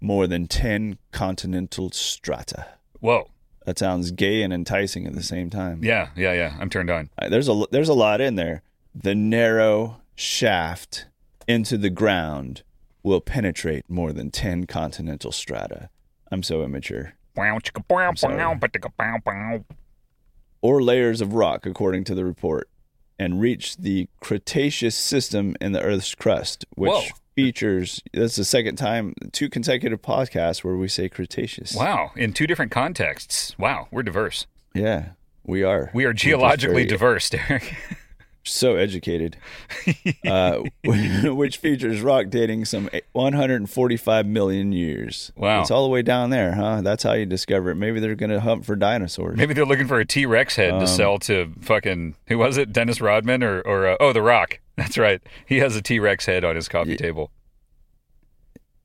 [0.00, 2.66] more than ten continental strata.
[3.00, 3.28] Whoa.
[3.66, 5.82] That sounds gay and enticing at the same time.
[5.84, 6.56] Yeah, yeah, yeah.
[6.60, 7.10] I'm turned on.
[7.28, 8.62] There's a there's a lot in there.
[8.94, 11.06] The narrow shaft
[11.46, 12.62] into the ground
[13.02, 15.88] will penetrate more than 10 continental strata.
[16.30, 17.14] I'm so immature.
[17.34, 17.58] Bow,
[18.16, 18.36] sorry.
[18.36, 19.64] bow, ba-ticka, bow, bow.
[20.60, 22.68] Or layers of rock according to the report
[23.18, 27.02] and reach the Cretaceous system in the Earth's crust, which Whoa.
[27.36, 31.74] features that's the second time two consecutive podcasts where we say Cretaceous.
[31.74, 33.56] Wow, in two different contexts.
[33.58, 34.46] Wow, we're diverse.
[34.74, 35.10] Yeah,
[35.44, 35.90] we are.
[35.94, 37.76] We are geologically very- diverse, Derek.
[38.44, 39.36] so educated,
[40.26, 45.30] uh, which features rock dating some 145 million years.
[45.36, 45.60] Wow.
[45.60, 46.80] It's all the way down there, huh?
[46.82, 47.74] That's how you discover it.
[47.74, 49.36] Maybe they're going to hunt for dinosaurs.
[49.36, 52.56] Maybe they're looking for a T Rex head Um, to sell to fucking who was
[52.56, 52.72] it?
[52.72, 54.60] Dennis Rodman or or uh, oh, The Rock.
[54.76, 55.20] That's right.
[55.46, 56.96] He has a T Rex head on his coffee Yeah.
[56.96, 57.30] table.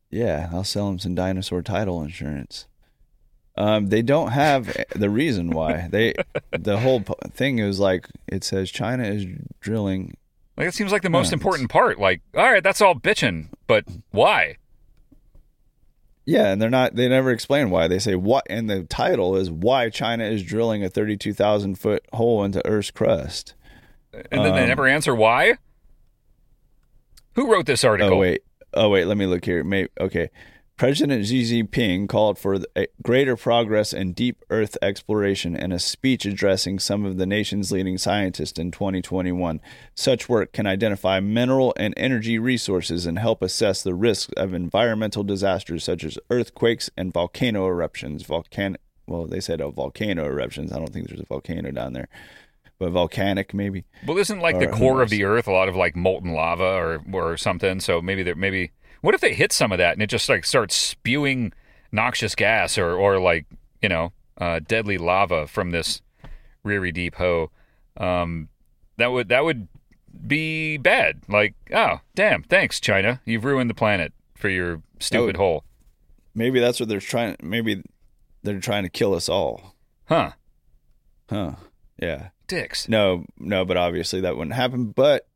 [0.09, 2.67] Yeah, I'll sell him some dinosaur title insurance.
[3.55, 5.87] Um, they don't have the reason why.
[5.91, 6.13] They
[6.51, 9.25] the whole p- thing is like it says China is
[9.59, 10.17] drilling.
[10.57, 11.99] Like it seems like the most Yeah, important part.
[11.99, 14.57] Like, all right, that's all bitching, but why?
[16.25, 16.95] Yeah, and they're not.
[16.95, 17.87] They never explain why.
[17.87, 22.03] They say what, and the title is why China is drilling a thirty-two thousand foot
[22.13, 23.55] hole into Earth's crust.
[24.13, 25.55] and then they Um, never answer why.
[27.35, 28.13] Who wrote this article?
[28.15, 28.41] Oh wait.
[28.73, 29.05] Oh wait.
[29.05, 29.63] Let me look here.
[29.63, 30.29] May okay.
[30.75, 36.25] President Xi Jinping called for a greater progress in deep Earth exploration in a speech
[36.25, 39.61] addressing some of the nation's leading scientists in 2021.
[39.93, 45.23] Such work can identify mineral and energy resources and help assess the risks of environmental
[45.23, 48.23] disasters such as earthquakes and volcano eruptions.
[48.23, 50.71] Volcan well, they said oh, volcano eruptions.
[50.71, 52.07] I don't think there's a volcano down there,
[52.79, 53.85] but volcanic maybe.
[54.07, 56.33] Well, isn't like the Or who core of the Earth a lot of like molten
[56.33, 57.79] lava or or something?
[57.79, 58.71] So maybe there maybe
[59.03, 61.53] what if they hit some of that and it just like starts spewing
[61.91, 63.45] noxious gas or or like
[63.81, 66.01] you know uh, deadly lava from this
[66.65, 67.51] Riri Deep Ho?
[67.97, 68.49] Um,
[68.97, 69.67] that would that would
[70.25, 71.21] be bad.
[71.27, 75.63] Like oh damn, thanks China, you've ruined the planet for your stupid hole,
[76.35, 77.35] Maybe that's what they're trying.
[77.41, 77.83] Maybe
[78.41, 79.75] they're trying to kill us all.
[80.05, 80.31] huh?
[81.29, 81.53] Huh.
[81.97, 82.29] Yeah.
[82.47, 82.89] Dicks.
[82.89, 84.87] No, no, but obviously that wouldn't happen.
[84.87, 85.27] But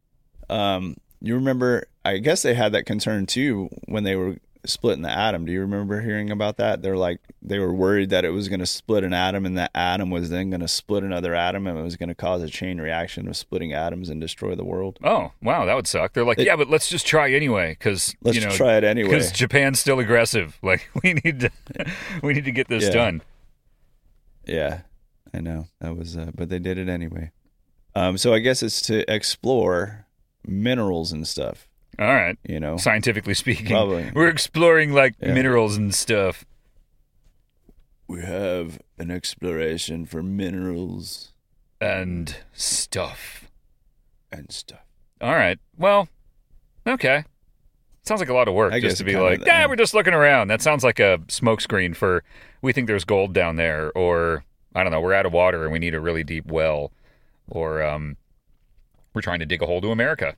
[0.50, 5.10] um, you remember, I guess they had that concern too when they were splitting the
[5.10, 5.46] atom.
[5.46, 6.82] Do you remember hearing about that?
[6.82, 9.72] They're like, they were worried that it was going to split an atom and that
[9.74, 12.50] atom was then going to split another atom and it was going to cause a
[12.50, 15.00] chain reaction of splitting atoms and destroy the world.
[15.04, 16.12] Oh wow, that would suck.
[16.14, 18.84] They're like, It- yeah, but let's just try anyway, because Let's you know, try it
[18.84, 19.10] anyway.
[19.12, 20.58] because Japan's still aggressive.
[20.64, 21.52] Like we need to,
[22.24, 22.90] we need to get this Yeah.
[22.90, 23.22] done.
[24.46, 24.82] Yeah,
[25.34, 27.32] I know that was, uh, but they did it anyway.
[27.96, 30.07] Um, so I guess it's to explore
[30.48, 31.68] minerals and stuff.
[32.00, 34.12] All right, You know, scientifically speaking, Probably.
[34.14, 35.34] we're exploring like Yeah.
[35.34, 36.46] minerals and stuff.
[38.08, 41.34] we have an exploration for minerals
[41.82, 43.50] and stuff.
[44.32, 44.86] and stuff.
[45.22, 45.58] All right.
[45.78, 46.08] Well,
[46.88, 47.24] okay.
[48.06, 50.14] Sounds like a lot of work I just to be like, yeah, we're just looking
[50.14, 50.48] around.
[50.50, 52.24] That sounds like a smokescreen for
[52.62, 54.46] we think there's gold down there, or
[54.76, 56.92] I don't know, we're out of water and we need a really deep well,
[57.50, 58.16] or um,
[59.18, 60.36] we're trying to dig a hole to America.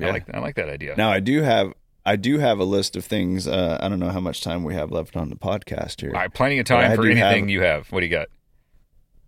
[0.00, 0.94] I like I like that idea.
[0.96, 1.72] Now I do have
[2.04, 3.46] I do have a list of things.
[3.46, 6.10] Uh, I don't know how much time we have left on the podcast here.
[6.12, 7.90] Right, plenty of time I for anything have- you have.
[7.92, 8.28] What do you got?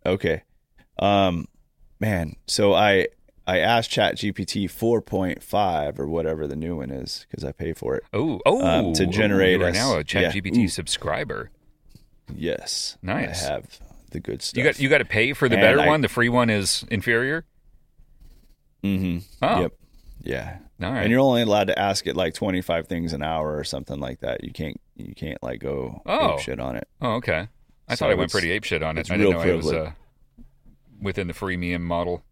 [0.07, 0.43] Okay.
[0.99, 1.47] Um
[2.01, 3.09] man, so I
[3.47, 8.05] I asked ChatGPT 4.5 or whatever the new one is because I pay for it.
[8.13, 10.03] Oh, oh, Um, to generate you are us- now a yeah.
[10.31, 10.69] ChatGPT Ooh.
[10.69, 11.51] subscriber.
[12.35, 12.99] Yes.
[13.01, 13.47] Nice.
[13.47, 14.59] I have the good stuff.
[14.59, 16.03] You got you got to pay for the And better I- one.
[16.03, 17.47] The free one is inferior.
[18.85, 19.25] Mhm.
[19.43, 19.73] Oh, Yep.
[20.23, 20.59] Yeah.
[20.83, 21.03] all right.
[21.03, 24.21] And you're only allowed to ask it like 25 things an hour or something like
[24.21, 24.45] that.
[24.45, 26.35] You can't you can't like go Oh.
[26.35, 26.87] ape shit on it.
[27.01, 27.49] Oh, okay.
[27.89, 29.11] I So thought I went pretty ape shit on it.
[29.11, 29.93] I didn't know it was uh,
[31.01, 32.25] within the freemium model.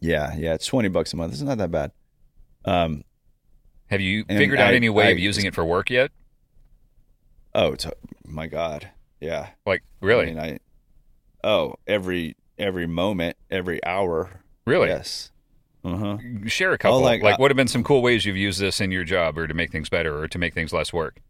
[0.00, 1.32] Yeah, yeah, it's 20 bucks a month.
[1.32, 1.92] It's not that bad.
[2.64, 3.04] Um
[3.90, 6.10] Have you figured out I- any way I- of using it for work yet?
[7.54, 7.90] oh, t-
[8.24, 8.90] my god.
[9.20, 9.50] Yeah.
[9.66, 10.58] Like really, I mean, I
[11.46, 14.42] Oh, every every moment, every hour.
[14.66, 14.88] really?
[14.88, 15.30] Yes.
[15.82, 16.18] Uh-huh.
[16.46, 17.00] Share a couple.
[17.00, 19.38] like, like, I- what have been some cool ways you've used this in your job,
[19.38, 21.20] or to make things better, or to make things less work?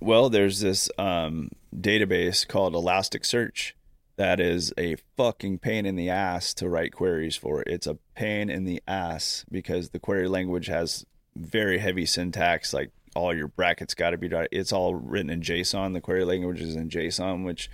[0.00, 3.72] Well, there's this um, database called Elasticsearch
[4.16, 7.62] that is a fucking pain in the ass to write queries for.
[7.62, 11.04] It's a pain in the ass because the query language has
[11.36, 12.72] very heavy syntax.
[12.74, 14.28] Like all your brackets got to be.
[14.50, 15.92] It's all written in JSON.
[15.92, 17.70] The query language is in JSON, which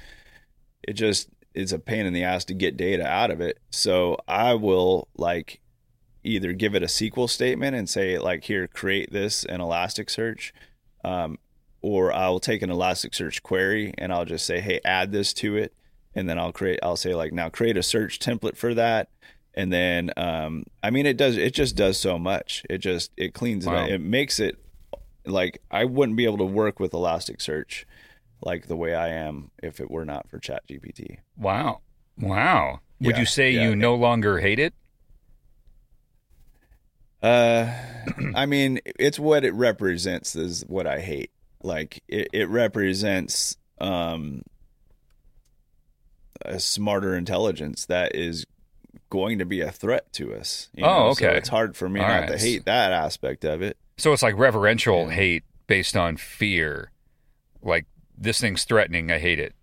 [0.86, 1.28] it just
[1.58, 3.58] is a pain in the ass to get data out of it.
[3.70, 5.60] So I will like
[6.22, 10.52] either give it a SQL statement and say like here create this in Elasticsearch.
[11.04, 11.38] Um,
[11.80, 15.72] or I'll take an Elasticsearch query and I'll just say, hey, add this to it.
[16.14, 19.10] And then I'll create, I'll say, like, now create a search template for that.
[19.54, 22.64] And then, um, I mean, it does, it just does so much.
[22.68, 23.74] It just, it cleans Wow.
[23.74, 23.90] it up.
[23.90, 24.56] It makes it
[25.24, 27.84] like I wouldn't be able to work with Elasticsearch
[28.40, 31.18] like the way I am if it were not for ChatGPT.
[31.36, 31.80] Wow,
[32.20, 32.80] wow.
[33.00, 33.62] Would Yeah, you say yeah.
[33.62, 34.74] you no longer hate it?
[37.22, 37.72] Uh,
[38.34, 41.30] I mean, it's what it represents is what I hate.
[41.62, 44.42] Like it, it represents um
[46.44, 48.46] a smarter intelligence that is
[49.10, 50.68] going to be a threat to us.
[50.78, 51.14] Oh, know?
[51.14, 51.36] So okay.
[51.38, 52.28] it's hard for me All not right.
[52.30, 53.76] to hate that aspect of it.
[53.96, 55.14] So it's like reverential Yeah.
[55.14, 56.92] hate based on fear.
[57.62, 57.86] Like
[58.18, 59.10] this thing's threatening.
[59.10, 59.54] I hate it.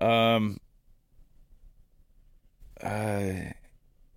[0.00, 0.58] Um.
[2.82, 3.52] Uh,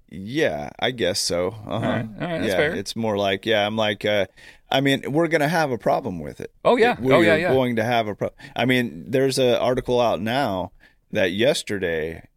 [0.09, 1.49] yeah, I guess so.
[1.49, 1.73] Uh-huh.
[1.73, 2.75] All right, all right, that's yeah, fair.
[2.75, 3.65] it's more like yeah.
[3.65, 4.25] I'm like, uh,
[4.71, 6.51] I mean, we're gonna have a problem with it.
[6.63, 6.95] Oh yeah.
[6.99, 7.35] We're oh yeah.
[7.35, 7.53] Yeah.
[7.53, 8.37] going to have a problem.
[8.55, 10.71] I mean, there's an article out now
[11.11, 12.27] that yesterday,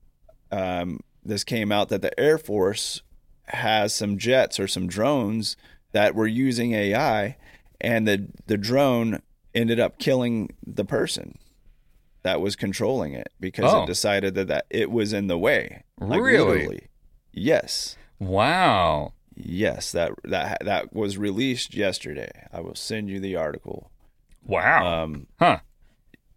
[0.51, 3.03] um, this came out that the Air Force
[3.47, 5.57] has some jets or some drones
[5.93, 7.37] that were using AI,
[7.81, 9.23] and the the drone
[9.55, 11.39] ended up killing the person.
[12.23, 13.83] that was controlling it because Oh.
[13.85, 15.85] it decided that, that it was in the way.
[15.99, 16.59] Like, Really?
[16.59, 16.89] literally.
[17.33, 17.97] Yes.
[18.19, 19.15] Wow.
[19.35, 22.31] Yes, that that that was released yesterday.
[22.53, 23.91] I will send you the article.
[24.45, 25.05] Wow.
[25.05, 25.61] Um huh.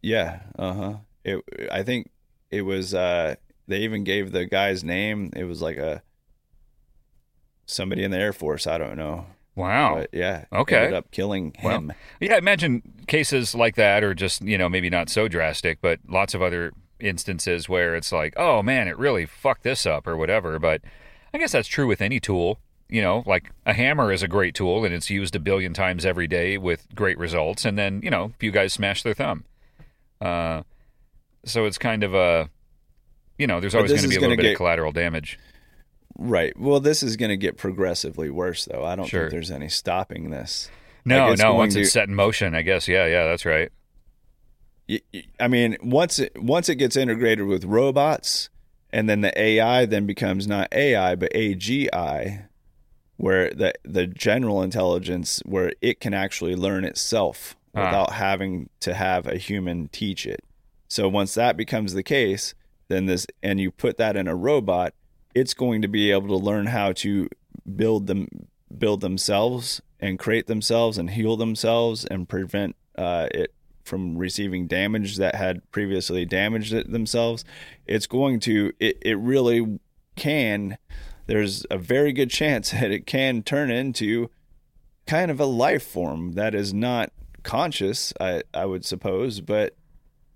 [0.02, 1.00] yeah, uh-huh.
[1.26, 2.10] It I think
[2.50, 3.36] it was uh
[3.68, 5.32] they even gave the guy's name.
[5.36, 6.02] It was like a
[7.66, 9.26] somebody in the Air Force, I don't know.
[9.56, 9.96] Wow.
[9.96, 10.78] But yeah, Okay.
[10.78, 11.94] ended up killing him.
[12.20, 16.34] Yeah, imagine cases like that, or just you know maybe not so drastic, but lots
[16.34, 20.58] of other instances where it's like, oh man, it really fucked this up or whatever.
[20.58, 20.82] But
[21.34, 22.60] I guess that's true with any tool.
[22.90, 26.06] You know, like a hammer is a great tool and it's used a billion times
[26.06, 27.66] every day with great results.
[27.66, 29.46] And then you know, a few guys smash their thumb.
[30.22, 30.64] Uh,
[31.46, 32.50] so it's kind of a,
[33.38, 35.38] you know, there's always going to be a little bit get- of collateral damage.
[36.18, 36.58] Right.
[36.60, 38.84] Well, this is going to get progressively worse, though.
[38.86, 39.22] I don't Sure.
[39.24, 40.70] think there's any stopping this.
[41.06, 41.54] No, Like, no.
[41.56, 42.88] Once to- it's set in motion, I guess.
[42.88, 43.70] Yeah, yeah, that's right.
[45.40, 48.50] I mean, once it once it gets integrated with robots,
[48.92, 52.48] and then the AI then becomes not AI but AGI,
[53.18, 57.86] where the the general intelligence where it can actually learn itself Ah.
[57.86, 60.42] without having to have a human teach it.
[60.90, 62.54] So once that becomes the case,
[62.90, 64.94] then this and you put that in a robot,
[65.36, 67.30] it's going to be able to learn how to
[67.76, 68.28] build them
[68.78, 73.54] build themselves and create themselves and heal themselves and prevent uh, it
[73.84, 77.46] from receiving damage that had previously damaged it themselves.
[77.86, 79.80] It's going to it, it really
[80.16, 80.78] can
[81.26, 84.30] there's a very good chance that it can turn into
[85.06, 87.12] kind of a life form that is not
[87.44, 89.76] conscious, I, I would suppose, but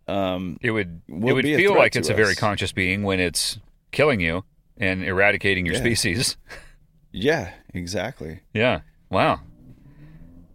[0.07, 3.59] um, It would it would feel like it's a very conscious being when it's
[3.91, 4.43] killing you
[4.79, 5.81] and eradicating your Yeah.
[5.81, 6.37] species.
[7.11, 8.41] yeah, exactly.
[8.53, 8.81] Yeah.
[9.09, 9.41] Wow.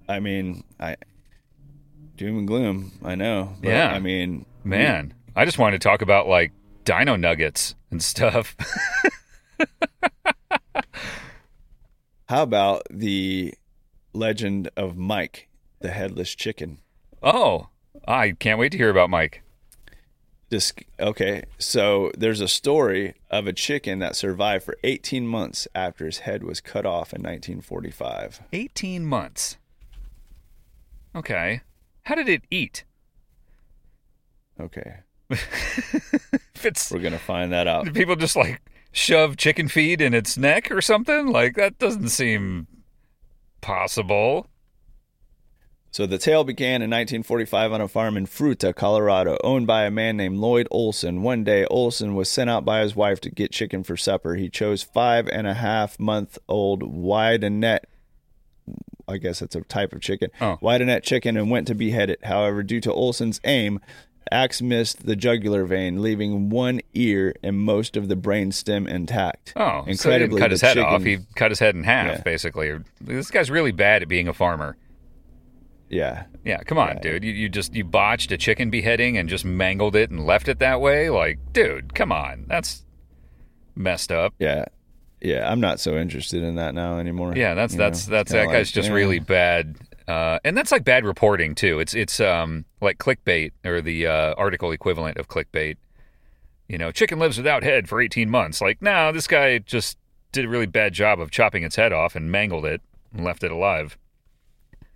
[0.08, 0.96] I mean, I
[2.16, 2.92] doom and gloom.
[3.04, 3.54] I know.
[3.60, 3.88] But, Yeah.
[3.92, 6.52] I mean, Man, I just wanted to talk about like
[6.84, 8.56] dino nuggets and stuff.
[12.28, 13.54] how about the
[14.12, 15.48] legend of Mike,
[15.80, 16.78] the headless chicken?
[17.22, 17.68] oh,
[18.08, 19.42] I can't wait to hear about Mike.
[20.52, 21.44] This okay.
[21.56, 26.44] So there's a story of a chicken that survived for 18 months after his head
[26.44, 28.42] was cut off in 1945.
[28.52, 29.56] 18 months.
[31.16, 31.62] Okay.
[32.02, 32.84] How did it eat?
[34.60, 34.96] Okay,
[35.30, 37.86] If it's we're gonna find that out.
[37.86, 38.60] do people just like
[38.92, 41.28] shove chicken feed in its neck or something?
[41.28, 42.66] Like that doesn't seem
[43.62, 44.48] possible.
[45.92, 49.90] So the tale began in 1945 on a farm in Fruita, Colorado, owned by a
[49.90, 51.22] man named Lloyd Olsen.
[51.22, 54.34] One day, Olsen was sent out by his wife to get chicken for supper.
[54.36, 57.80] He chose five and a half month old Widenet.
[59.06, 60.30] I guess that's a type of chicken.
[60.40, 60.58] Oh.
[60.62, 62.24] Widenet chicken and went to behead it.
[62.24, 63.78] However, due to Olsen's aim,
[64.30, 69.52] axe missed the jugular vein, leaving one ear and most of the brain stem intact.
[69.56, 71.02] Oh, incredibly, so he didn't cut his head off.
[71.02, 72.22] He cut his head in half, Yeah.
[72.22, 72.78] basically.
[72.98, 74.78] This guy's really bad at being a farmer.
[75.92, 77.22] Yeah, Yeah, come on, dude.
[77.22, 80.58] You, you just you botched a chicken beheading and just mangled it and left it
[80.58, 81.10] that way.
[81.10, 82.46] Like, dude, come on.
[82.48, 82.82] That's
[83.76, 84.32] messed up.
[84.38, 84.64] yeah,
[85.20, 85.50] yeah.
[85.50, 87.34] I'm not so interested in that now anymore.
[87.36, 88.94] Yeah, that's You that's it's that's that guy's like, just yeah.
[88.94, 89.76] really bad.
[90.08, 91.78] Uh, and that's like bad reporting too.
[91.78, 95.76] It's it's um like clickbait or the uh, article equivalent of clickbait.
[96.68, 98.62] You know, chicken lives without head for 18 months.
[98.62, 99.98] Like, no, this guy just
[100.32, 102.80] did a really bad job of chopping its head off and mangled it
[103.12, 103.98] and left it alive.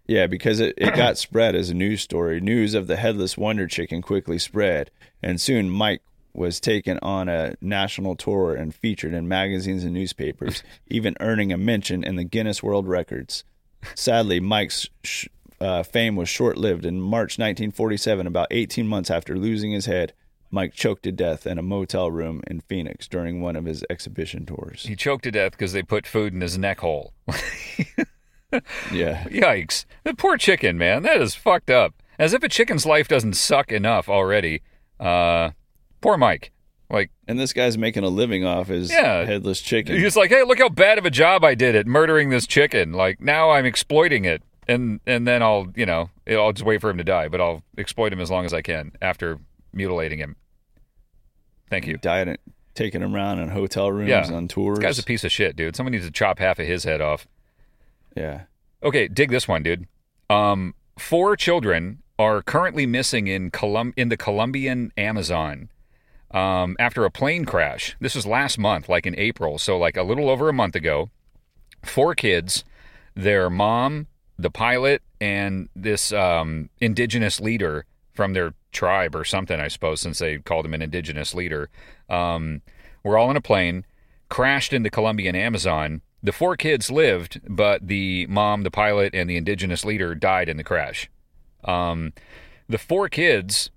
[0.06, 2.40] Yeah, because it, it got spread as a news story.
[2.40, 4.90] News of the headless wonder chicken quickly spread,
[5.22, 6.02] and soon Mike
[6.32, 11.56] was taken on a national tour and featured in magazines and newspapers, even earning a
[11.56, 13.42] mention in the Guinness World Records.
[13.94, 15.28] Sadly, Mike's sh-
[15.60, 16.84] uh, fame was short lived.
[16.84, 20.12] In March 1947, about 18 months after losing his head,
[20.50, 24.46] Mike choked to death in a motel room in Phoenix during one of his exhibition
[24.46, 24.84] tours.
[24.86, 27.12] He choked to death because they put food in his neck hole.
[28.92, 29.24] Yeah.
[29.28, 29.84] Yikes.
[30.04, 31.02] The poor chicken, man.
[31.02, 31.94] That is fucked up.
[32.18, 34.62] As if a chicken's life doesn't suck enough already.
[34.98, 35.50] Uh,
[36.00, 36.50] poor Mike.
[36.88, 39.24] Like, And this guy's making a living off his Yeah.
[39.24, 39.96] headless chicken.
[39.98, 42.92] he's like, hey, look how bad of a job I did at murdering this chicken.
[42.92, 44.42] Like, now I'm exploiting it.
[44.68, 47.62] And, and then I'll, you know, I'll just wait for him to die, but I'll
[47.76, 49.38] exploit him as long as I can after
[49.72, 50.36] mutilating him.
[51.70, 51.96] Thank you.
[51.98, 52.40] diet
[52.74, 54.30] taking him around in hotel rooms Yeah.
[54.32, 54.78] on tours.
[54.78, 55.74] This guy's a piece of shit, dude.
[55.74, 57.26] Someone needs to chop half of his head off.
[58.16, 58.42] Yeah.
[58.82, 59.86] Okay, dig this one, dude.
[60.28, 65.68] Um, four children are currently missing in Colum- in the Colombian Amazon
[66.30, 67.96] um, after a plane crash.
[68.00, 71.10] This was last month, like in April, so like a little over a month ago.
[71.84, 72.64] Four kids,
[73.14, 74.06] their mom,
[74.38, 80.18] the pilot, and this um, indigenous leader from their tribe or something, I suppose, since
[80.18, 81.70] they called him an indigenous leader.
[82.08, 82.62] Um,
[83.02, 83.84] were all in a plane,
[84.28, 86.02] crashed in the Colombian Amazon.
[86.22, 90.56] The four kids lived, but the mom, the pilot, and the indigenous leader died in
[90.56, 91.10] the crash.
[91.64, 92.12] Um,
[92.68, 93.70] the four kids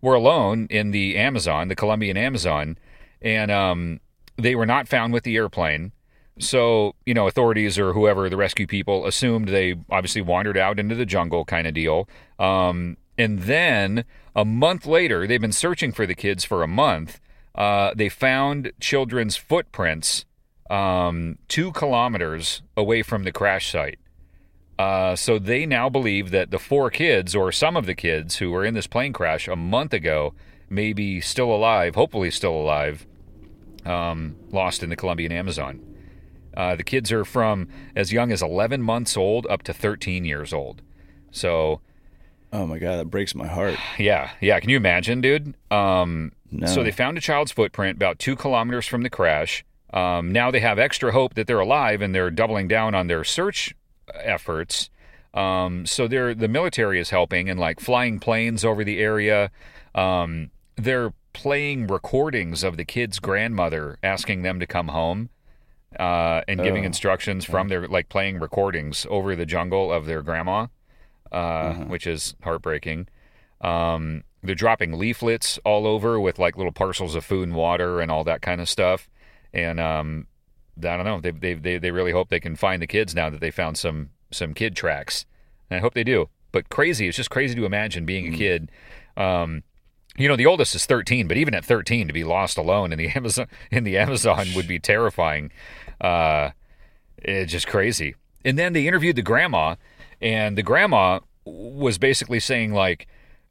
[0.00, 2.78] were alone in the Amazon, the Colombian Amazon,
[3.20, 4.00] and um,
[4.36, 5.92] they were not found with the airplane.
[6.38, 10.94] So, you know, authorities or whoever, the rescue people, assumed they obviously wandered out into
[10.94, 12.08] the jungle kind of deal.
[12.38, 14.04] Um, and then
[14.34, 17.20] a month later, they've been searching for the kids for a month.
[17.54, 20.24] Uh, they found children's footprints
[20.72, 23.98] um, two kilometers away from the crash site.
[24.78, 28.50] Uh, so they now believe that the four kids, or some of the kids who
[28.50, 30.34] were in this plane crash a month ago,
[30.70, 33.06] may be still alive, hopefully still alive,
[33.84, 35.80] um, lost in the Colombian Amazon.
[36.56, 40.52] Uh, the kids are from as young as 11 months old up to 13 years
[40.52, 40.80] old.
[41.30, 41.80] So,
[42.54, 43.78] Oh my god, that breaks my heart.
[43.98, 44.58] yeah, yeah.
[44.58, 45.54] Can you imagine, dude?
[45.70, 46.66] Um, No.
[46.66, 49.64] So they found a child's footprint about two kilometers from the crash.
[49.92, 53.24] Um, now they have extra hope that they're alive, and they're doubling down on their
[53.24, 53.74] search
[54.14, 54.90] efforts.
[55.34, 59.50] Um, so they're the military is helping and like flying planes over the area.
[59.94, 65.30] Um, they're playing recordings of the kid's grandmother asking them to come home
[65.98, 66.86] uh, and giving Oh.
[66.86, 70.66] instructions from their like playing recordings over the jungle of their grandma,
[71.30, 71.84] uh, Uh-huh.
[71.84, 73.08] which is heartbreaking.
[73.62, 78.10] Um, they're dropping leaflets all over with like little parcels of food and water and
[78.10, 79.08] all that kind of stuff.
[79.52, 80.26] And um,
[80.78, 81.20] I don't know.
[81.20, 83.76] They, they they they really hope they can find the kids now that they found
[83.78, 85.26] some some kid tracks.
[85.70, 86.28] And I hope they do.
[86.50, 87.08] But crazy.
[87.08, 88.70] It's just crazy to imagine being a kid.
[89.16, 89.62] Um,
[90.16, 92.98] you know, the oldest is 13, but even at 13, to be lost alone in
[92.98, 95.50] the Amazon in the Amazon would be terrifying.
[96.00, 96.50] Uh,
[97.18, 98.14] it's just crazy.
[98.44, 99.76] And then they interviewed the grandma,
[100.20, 103.06] and the grandma was basically saying like,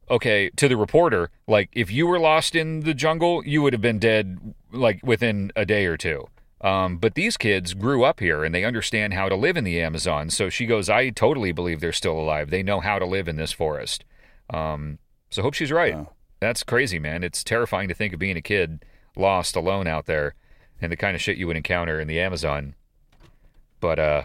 [0.09, 3.81] okay, to the reporter, like if you were lost in the jungle, you would have
[3.81, 6.27] been dead like within a day or two.
[6.61, 9.81] Um, but these kids grew up here and they understand how to live in the
[9.81, 10.29] Amazon.
[10.29, 12.51] So she goes, I totally believe they're still alive.
[12.51, 14.05] They know how to live in this forest.
[14.51, 14.99] Um,
[15.31, 15.95] so hope she's right.
[15.95, 16.11] Wow.
[16.39, 17.23] That's crazy, man.
[17.23, 20.35] It's terrifying to think of being a kid lost alone out there
[20.79, 22.75] and the kind of shit you would encounter in the Amazon.
[23.79, 24.23] But uh,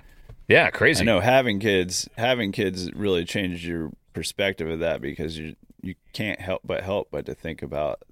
[0.49, 1.03] yeah, crazy.
[1.03, 5.95] I know having kids, having kids really changed your perspective of that because you you
[6.13, 8.03] can't help but help but to think about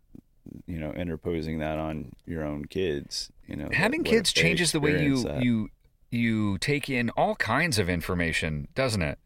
[0.66, 3.30] you know interposing that on your own kids.
[3.46, 5.42] You know, having what kids they changes the way you that?
[5.42, 5.68] you
[6.10, 9.18] you take in all kinds of information, doesn't it?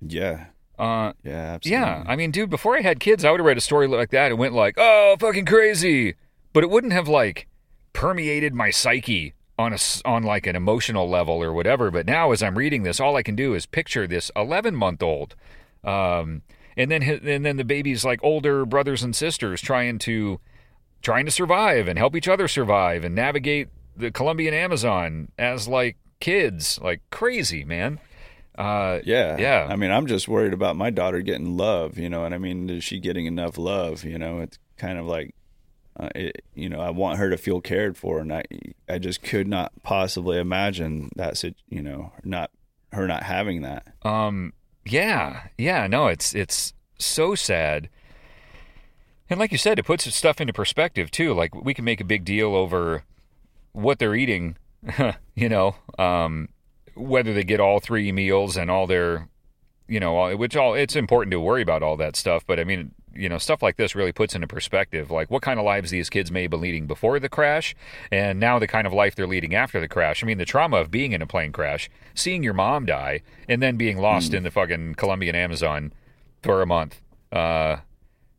[0.00, 0.46] yeah
[0.78, 1.70] Uh, yeah absolutely.
[1.70, 2.04] yeah.
[2.06, 4.30] I mean, dude, before I had kids, I would have read a story like that
[4.30, 6.14] and went like, "Oh, fucking crazy,"
[6.52, 7.48] but it wouldn't have like
[7.92, 11.90] permeated my psyche on a on like an emotional level or whatever.
[11.90, 15.02] But now, as I'm reading this, all I can do is picture this 11 month
[15.02, 15.34] old,
[15.82, 16.42] um,
[16.78, 20.40] and then and then the baby's like older brothers and sisters trying to
[21.02, 25.96] trying to survive and help each other survive and navigate the Colombian Amazon as like
[26.20, 28.00] kids, like crazy, man.
[28.56, 29.36] Uh, Yeah.
[29.38, 29.66] Yeah.
[29.70, 32.68] I mean, I'm just worried about my daughter getting love, you know, and I mean,
[32.70, 34.04] is she getting enough love?
[34.04, 35.34] You know, it's kind of like,
[35.98, 38.42] uh, it, you know, I want her to feel cared for, and I,
[38.88, 42.50] I just could not possibly imagine that, you know, not
[42.92, 43.86] her not having that.
[44.02, 44.52] Um,
[44.92, 47.88] yeah, yeah, no, it's it's so sad.
[49.30, 51.34] And like you said, it puts stuff into perspective too.
[51.34, 53.04] Like we can make a big deal over
[53.72, 54.56] what they're eating,
[55.34, 56.48] you know, um,
[56.94, 59.28] whether they get all three meals and all their,
[59.86, 62.44] you know, which all it's important to worry about all that stuff.
[62.46, 65.58] But I mean, you know, stuff like this really puts into perspective, like what kind
[65.58, 67.74] of lives these kids may have been leading before the crash,
[68.12, 70.22] and now the kind of life they're leading after the crash.
[70.22, 73.60] I mean, the trauma of being in a plane crash, seeing your mom die, and
[73.62, 75.92] then being lost in the fucking Colombian Amazon
[76.42, 77.00] for a month.
[77.32, 77.78] Uh,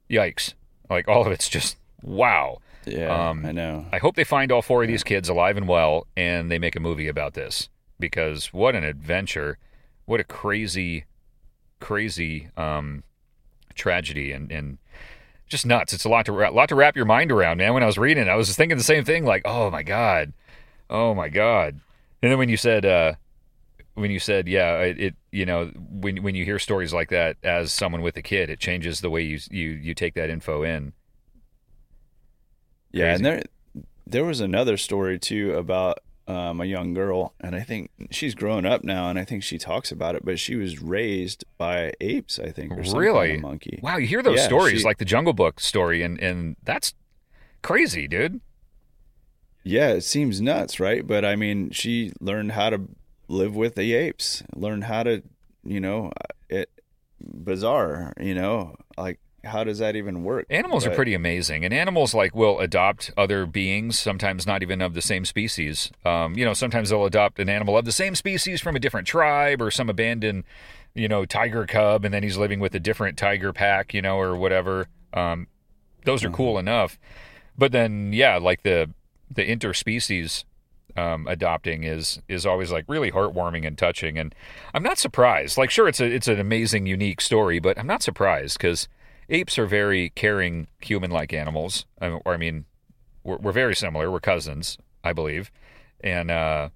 [0.09, 0.53] yikes!
[0.89, 2.59] Like all of it's just wow.
[2.85, 3.85] Yeah, Um, I know.
[3.91, 6.75] I hope they find all four of these kids alive and well, and they make
[6.75, 7.69] a movie about this
[7.99, 9.57] because what an adventure!
[10.05, 11.05] What a crazy,
[11.79, 13.03] crazy um,
[13.79, 14.77] tragedy and and
[15.47, 15.93] just nuts.
[15.93, 17.73] It's a lot to wrap, lot to wrap your mind around, man.
[17.73, 19.81] When I was reading, it, I was just thinking the same thing, like, oh my
[19.83, 20.33] god,
[20.89, 21.79] oh my god.
[22.21, 23.13] And then when you said, uh,
[23.95, 27.37] when you said, yeah, it, it, you know, when when you hear stories like that
[27.43, 30.63] as someone with a kid, it changes the way you you you take that info
[30.63, 30.93] in.
[32.91, 33.15] Yeah, Crazy.
[33.15, 33.43] and there
[34.05, 35.99] there was another story too about
[36.29, 39.57] um, a young girl, and I think she's grown up now, and I think she
[39.57, 40.23] talks about it.
[40.23, 43.35] But she was raised by apes, I think, or some kind Really?
[43.35, 43.79] of monkey.
[43.81, 46.93] Wow, you hear those Yeah, stories she- like the Jungle Book story, and and that's
[47.61, 48.41] crazy, dude.
[49.63, 51.05] Yeah, it seems nuts, right?
[51.05, 52.81] But I mean, she learned how to
[53.27, 55.21] live with the apes, learned how to,
[55.63, 56.11] you know,
[56.49, 56.69] it
[57.21, 60.45] bizarre, you know, like how does that even work?
[60.49, 64.93] Animals are pretty amazing, and animals like will adopt other beings, sometimes not even of
[64.93, 65.91] the same species.
[66.05, 69.07] Um, you know, sometimes they'll adopt an animal of the same species from a different
[69.07, 70.43] tribe or some abandoned,
[70.93, 74.17] you know, tiger cub, and then he's living with a different tiger pack, you know,
[74.17, 74.87] or whatever.
[75.13, 75.47] Um,
[76.05, 76.97] those are cool enough,
[77.57, 78.89] but then yeah, like the
[79.31, 80.43] the interspecies
[80.95, 84.33] um, adopting is is always like really heartwarming and touching, and
[84.73, 85.57] I'm not surprised.
[85.57, 88.87] Like, sure, it's a it's an amazing, unique story, but I'm not surprised because
[89.29, 91.85] apes are very caring, human-like animals.
[92.01, 92.65] I mean- Or I mean,
[93.23, 94.09] we're, we're very similar.
[94.11, 95.51] We're cousins, I believe,
[96.01, 96.69] and uh,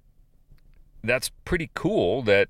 [1.02, 2.48] that's pretty cool that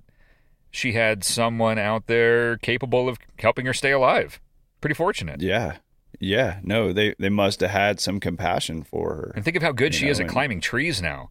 [0.70, 4.40] she had someone out there capable of helping her stay alive.
[4.80, 5.40] Pretty fortunate.
[5.40, 5.76] Yeah.
[6.20, 6.59] Yeah.
[6.62, 9.94] No, they they must have had some compassion for her And think of how good
[9.94, 11.30] she is at climbing trees now.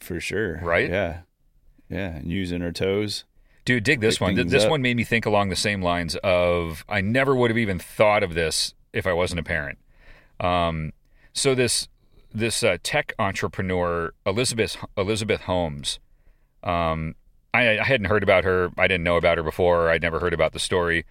[0.00, 0.58] for sure.
[0.62, 0.88] Right?
[0.90, 1.20] Yeah.
[1.88, 2.16] Yeah.
[2.16, 3.24] And using her toes.
[3.64, 4.34] Dude, dig this one.
[4.34, 4.70] This up.
[4.70, 8.22] one made me think along the same lines of I never would have even thought
[8.22, 9.78] of this if I wasn't a parent.
[10.40, 10.92] Um,
[11.32, 11.88] so this
[12.34, 16.00] this uh, tech entrepreneur Elizabeth Elizabeth Holmes.
[16.64, 17.14] Um,
[17.54, 18.70] I, I hadn't heard about her.
[18.78, 19.90] I didn't know about her before.
[19.90, 21.04] I'd never heard about the story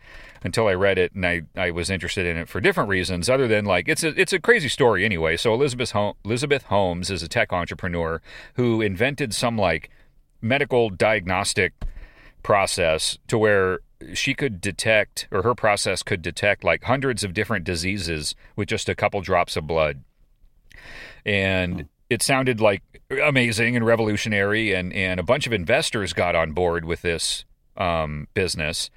[0.43, 3.47] until I read it, and I, I was interested in it for different reasons, other
[3.47, 5.37] than like it's a it's a crazy story anyway.
[5.37, 8.21] So Elizabeth Hol- Elizabeth Holmes is a tech entrepreneur
[8.55, 9.89] who invented some like
[10.41, 11.73] medical diagnostic
[12.43, 13.79] process to where
[14.13, 18.89] she could detect or her process could detect like hundreds of different diseases with just
[18.89, 20.03] a couple drops of blood.
[21.25, 22.81] And it sounded like
[23.23, 27.45] amazing and revolutionary and and a bunch of investors got on board with this
[27.77, 28.89] um, business.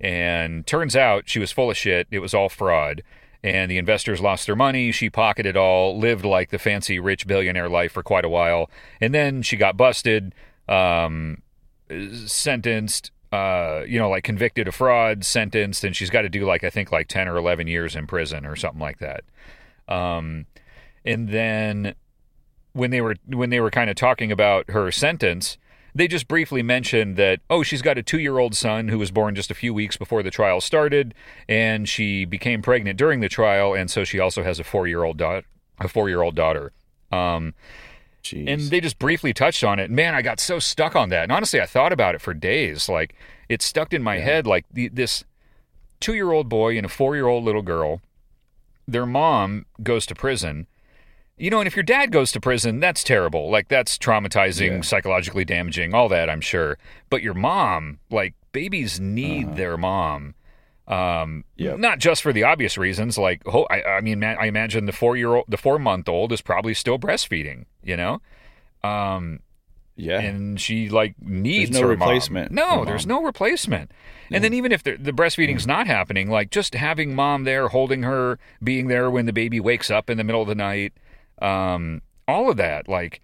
[0.00, 2.06] And turns out she was full of shit.
[2.10, 3.02] It was all fraud.
[3.42, 4.90] And the investors lost their money.
[4.90, 8.70] She pocketed all lived like the fancy rich billionaire life for quite a while.
[9.00, 10.34] And then she got busted
[10.68, 11.42] um,
[12.26, 16.64] sentenced uh you know like convicted of fraud sentenced and she's got to do like
[16.64, 19.24] i think like 10 or 11 years in prison or something like that.
[19.86, 20.46] Um
[21.04, 21.94] and then
[22.72, 25.58] when they were when they were kind of talking about her sentence
[25.94, 29.50] they just briefly mentioned that oh she's got a 2-year-old son who was born just
[29.50, 31.14] a few weeks before the trial started
[31.48, 35.46] and she became pregnant during the trial and so she also has a 4-year-old daughter
[35.80, 36.72] a 4-year-old daughter.
[37.12, 37.54] Um
[38.30, 38.48] Jeez.
[38.48, 39.90] and they just briefly touched on it.
[39.90, 41.24] Man, I got so stuck on that.
[41.24, 42.88] And honestly, I thought about it for days.
[42.88, 43.14] Like
[43.48, 44.46] it stuck in my head.
[44.46, 45.24] Like the, this
[46.00, 48.00] two-year-old boy and a four-year-old little girl.
[48.86, 50.66] Their mom goes to prison.
[51.36, 53.50] You know, and if your dad goes to prison, that's terrible.
[53.50, 54.80] Like that's traumatizing, Yeah.
[54.80, 56.28] psychologically damaging, all that.
[56.28, 56.78] I'm sure.
[57.10, 59.54] But your mom, like babies need uh-huh.
[59.54, 60.34] their mom.
[60.88, 61.78] Um, Yep.
[61.78, 63.18] not just for the obvious reasons.
[63.18, 67.66] Like, ho- I, I mean, I imagine the four-year-old, the four-month-old is probably still breastfeeding.
[67.82, 68.22] You know,
[68.82, 69.40] um,
[69.96, 70.18] yeah.
[70.20, 72.08] and she like needs no her mom.
[72.08, 73.90] replacement No, there's no replacement.
[74.30, 78.02] And then even if the, the breastfeeding's not happening, like just having mom there, holding
[78.04, 80.92] her, being there when the baby wakes up in the middle of the night,
[81.42, 83.20] um, all of that, like,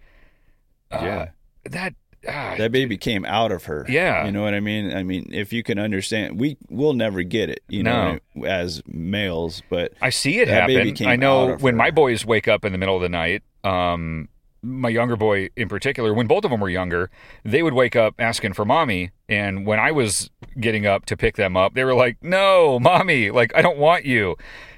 [0.91, 1.29] uh, yeah.
[1.63, 1.93] that.
[2.27, 3.85] Ah, that baby came out of her.
[3.87, 4.25] Yeah.
[4.25, 4.95] You know what I mean?
[4.95, 9.61] I mean, if you can understand, we will never get it, you know, as males,
[9.69, 10.95] but I see it happen.
[11.07, 11.77] I know when her.
[11.77, 14.29] my boys wake up in the middle of the night, um,
[14.65, 17.09] my younger boy in particular, when both of them were younger,
[17.43, 19.11] they would wake up asking for mommy.
[19.29, 23.31] And when I was getting up to pick them up, they were like, no, mommy,
[23.31, 24.35] like, I don't want you.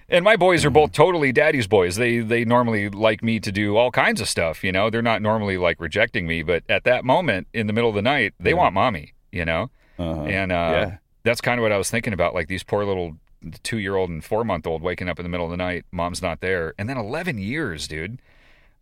[0.09, 1.97] And my boys are both totally daddy's boys.
[1.97, 4.89] They they normally like me to do all kinds of stuff, you know.
[4.89, 8.01] They're not normally like rejecting me, but at that moment in the middle of the
[8.01, 9.69] night, they want mommy, you know.
[9.99, 10.97] uh And uh, yeah.
[11.23, 12.33] that's kind of what I was thinking about.
[12.33, 13.17] Like these poor little
[13.63, 15.83] two year old and four month old waking up in the middle of the night,
[15.91, 16.73] mom's not there.
[16.77, 18.19] And then 11 years, dude.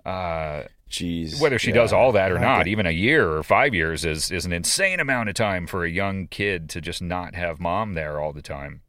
[0.05, 1.41] Uh, Jeez.
[1.41, 1.77] whether she Yeah.
[1.77, 4.99] does all that or not, even a year or five years is, is an insane
[4.99, 8.43] amount of time for a young kid to just not have mom there all the
[8.43, 8.81] time.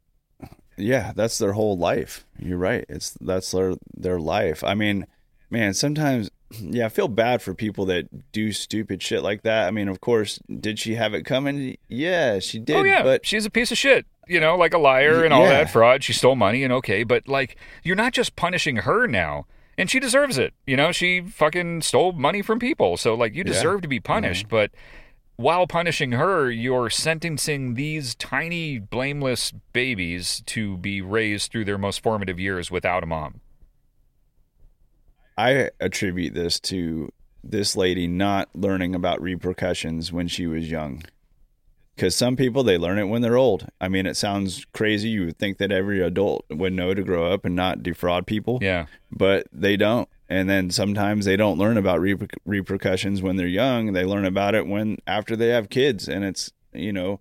[0.77, 2.27] Yeah, that's their whole life.
[2.39, 2.85] You're right.
[2.89, 4.63] It's that's their their life.
[4.63, 5.07] I mean,
[5.51, 9.67] man, sometimes yeah, I feel bad for people that do stupid shit like that.
[9.67, 11.77] I mean, of course, did she have it coming?
[11.89, 12.77] Yeah, she oh, did.
[12.77, 13.03] oh, yeah.
[13.03, 15.51] But she's a piece of shit, you know, like a liar and all Yeah.
[15.65, 16.05] that fraud.
[16.05, 17.05] She stole money and okay.
[17.05, 19.47] But like, you're not just punishing her now.
[19.79, 20.55] And she deserves it.
[20.67, 22.97] You know, she fucking stole money from people.
[22.97, 23.53] So, like, you Yeah.
[23.53, 24.49] deserve to be punished.
[24.49, 24.71] But
[25.37, 32.03] while punishing her, you're sentencing these tiny, blameless babies to be raised through their most
[32.03, 33.41] formative years without a mom.
[35.37, 37.13] I attribute this to
[37.45, 41.03] this lady not learning about repercussions when she was young.
[41.97, 43.67] Because some people they learn it when they're old.
[43.81, 45.09] I mean, it sounds crazy.
[45.09, 48.59] You would think that every adult would know to grow up and not defraud people.
[48.61, 48.87] Yeah.
[49.11, 50.07] but they don't.
[50.29, 53.93] And then sometimes they don't learn about reper- repercussions when they're young.
[53.95, 57.21] They learn about it when after they have kids, and it's you know,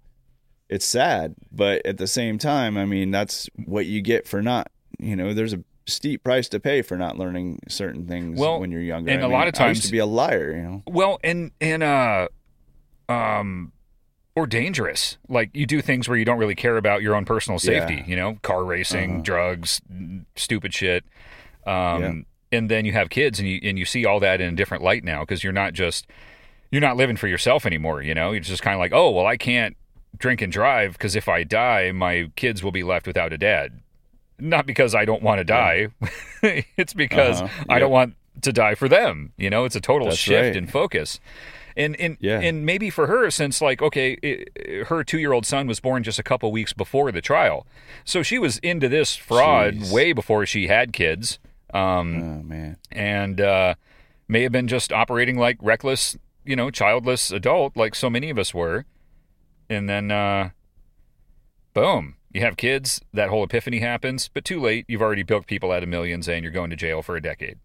[0.69, 4.69] it's sad, but at the same time, I mean, that's what you get for not,
[4.99, 8.71] you know, there's a steep price to pay for not learning certain things Well, when
[8.71, 9.11] you're younger.
[9.11, 10.83] and I a mean, lot of times- to be a liar, you know.
[10.87, 12.27] Well, and and uh,
[13.07, 13.71] um,
[14.35, 15.17] or dangerous.
[15.29, 17.95] Like you do things where you don't really care about your own personal safety.
[17.95, 18.05] Yeah.
[18.05, 19.21] You know, car racing, Uh-huh.
[19.23, 19.81] drugs,
[20.35, 21.03] stupid shit.
[21.65, 22.01] Um,
[22.51, 22.57] Yeah.
[22.59, 24.83] and then you have kids, and you and you see all that in a different
[24.83, 26.05] light now because you're not just
[26.71, 28.01] you're not living for yourself anymore.
[28.01, 29.75] You know, you're just kind of like, oh well, I can't
[30.17, 33.79] drink and drive because if I die, my kids will be left without a dad.
[34.39, 35.87] Not because I don't want to die.
[36.77, 37.65] it's because Uh-huh.
[37.69, 38.15] I don't want
[38.45, 39.33] to die for them.
[39.37, 40.55] You know, it's a total That's shift right.
[40.55, 41.19] in focus.
[41.77, 42.39] And and Yeah.
[42.39, 46.03] and maybe for her, since like okay, i her two year old son was born
[46.03, 47.67] just a couple weeks before the trial,
[48.05, 49.91] so she was into this fraud Jeez.
[49.91, 51.37] way before she had kids,
[51.73, 52.77] um, Oh man.
[52.93, 53.75] and uh,
[54.29, 56.15] may have been just operating like reckless,
[56.45, 58.85] you know, childless adult, like so many of us were.
[59.69, 60.51] And then, uh,
[61.73, 63.01] boom, you have kids.
[63.13, 64.85] That whole epiphany happens, but too late.
[64.87, 67.57] You've already bilked people out of millions, and you're going to jail for a decade.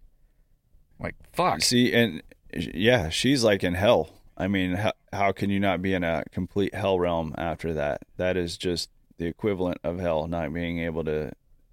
[1.00, 1.62] Like fuck.
[1.62, 2.22] See, and
[2.52, 4.10] yeah, she's like in hell.
[4.36, 8.02] I mean, how, how can you not be in a complete hell realm after that?
[8.16, 11.32] That is just the equivalent of hell, not being able to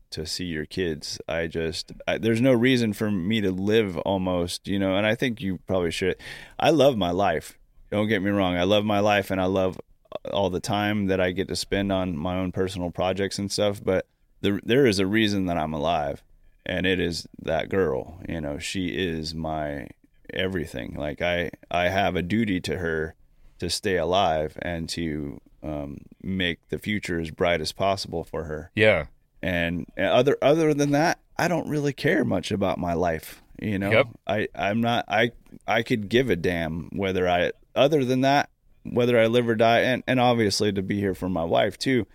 [0.09, 1.19] to see your kids.
[1.27, 4.95] I just I, there's no reason for me to live almost, you know.
[4.95, 6.15] And I think you probably should.
[6.59, 7.57] I love my life.
[7.91, 8.55] Don't get me wrong.
[8.55, 9.79] I love my life, and I love
[10.11, 13.51] uh, all the time that I get to spend on my own personal projects and
[13.51, 13.83] stuff.
[13.83, 14.07] But
[14.41, 16.21] there there is a reason that I'm alive
[16.67, 19.87] and it is that girl you know she is my
[20.33, 23.15] everything like i i have a duty to her
[23.59, 28.69] to stay alive and to um, make the future as bright as possible for her
[28.75, 29.05] Yeah.
[29.41, 33.79] and, and other other than that i don't really care much about my life you
[33.79, 34.07] know Yep.
[34.27, 35.31] i i'm not i
[35.67, 38.49] i could give a damn whether i other than that
[38.83, 42.05] whether i live or die and and obviously to be here for my wife too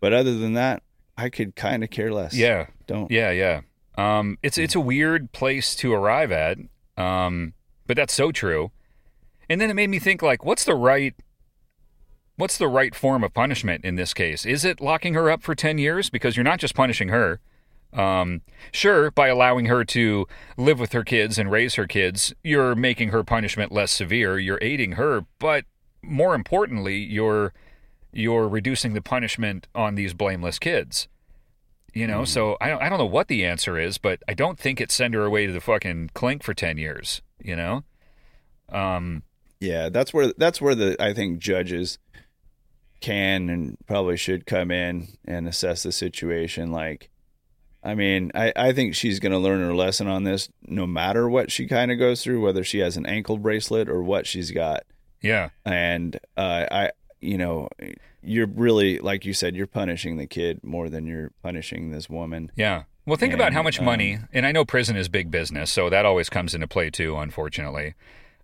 [0.00, 0.82] but other than that
[1.16, 2.66] i could kind of care less Yeah.
[2.86, 3.60] don't Yeah, yeah.
[4.00, 6.56] Um, it's it's a weird place to arrive at,
[6.96, 7.52] um,
[7.86, 8.70] but that's so true.
[9.48, 11.14] And then it made me think, like, what's the right,
[12.36, 14.46] what's the right form of punishment in this case?
[14.46, 17.40] Is it locking her up for ten years because you're not just punishing her?
[17.92, 18.40] Um,
[18.72, 20.26] sure, by allowing her to
[20.56, 24.38] live with her kids and raise her kids, you're making her punishment less severe.
[24.38, 25.64] You're aiding her, but
[26.02, 27.52] more importantly, you're
[28.12, 31.08] you're reducing the punishment on these blameless kids.
[31.92, 34.58] You know, so I don't, I don't know what the answer is, but I don't
[34.58, 37.82] think it's send her away to the fucking clink for 10 years, you know?
[38.68, 39.24] Um,
[39.58, 41.98] Yeah, that's where that's where the I think judges
[43.00, 46.70] can and probably should come in and assess the situation.
[46.70, 47.10] Like,
[47.82, 51.28] I mean, I I think she's going to learn her lesson on this, no matter
[51.28, 54.50] what she kind of goes through, whether she has an ankle bracelet or what she's
[54.50, 54.84] got.
[55.22, 55.48] yeah.
[55.64, 56.90] And uh, I,
[57.20, 57.68] you know,
[58.22, 62.50] you're really like you said, you're punishing the kid more than you're punishing this woman.
[62.56, 62.84] Yeah.
[63.06, 65.72] Well, think about how And, much um, money, and I know prison is big business,
[65.72, 67.94] so that always comes into play too, unfortunately.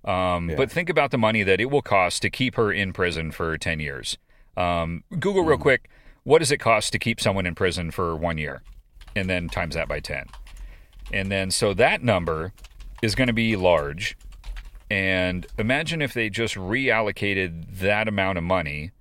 [0.04, 0.56] Um, Yeah.
[0.56, 3.56] But think about the money that it will cost to keep her in prison for
[3.58, 4.18] 10 years.
[4.56, 5.48] Um, Google Mm.
[5.48, 5.88] real quick
[6.24, 8.60] what does it cost to keep someone in prison for one year?
[9.14, 10.26] And then times that by 10.
[11.12, 12.52] And then, so that number
[13.00, 14.16] is going to be large.
[14.90, 18.92] And imagine if they just reallocated that amount of money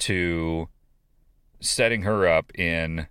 [0.00, 0.68] to
[1.60, 3.06] setting her up in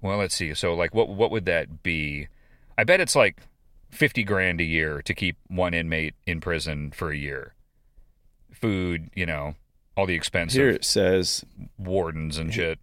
[0.00, 0.54] well let's see.
[0.54, 2.28] So like what what would that be?
[2.76, 3.40] I bet it's like
[3.90, 7.54] 50 grand a year to keep one inmate in prison for a year.
[8.52, 9.54] Food you know
[9.96, 11.44] all the expensive Here it says
[11.76, 12.78] wardens and shit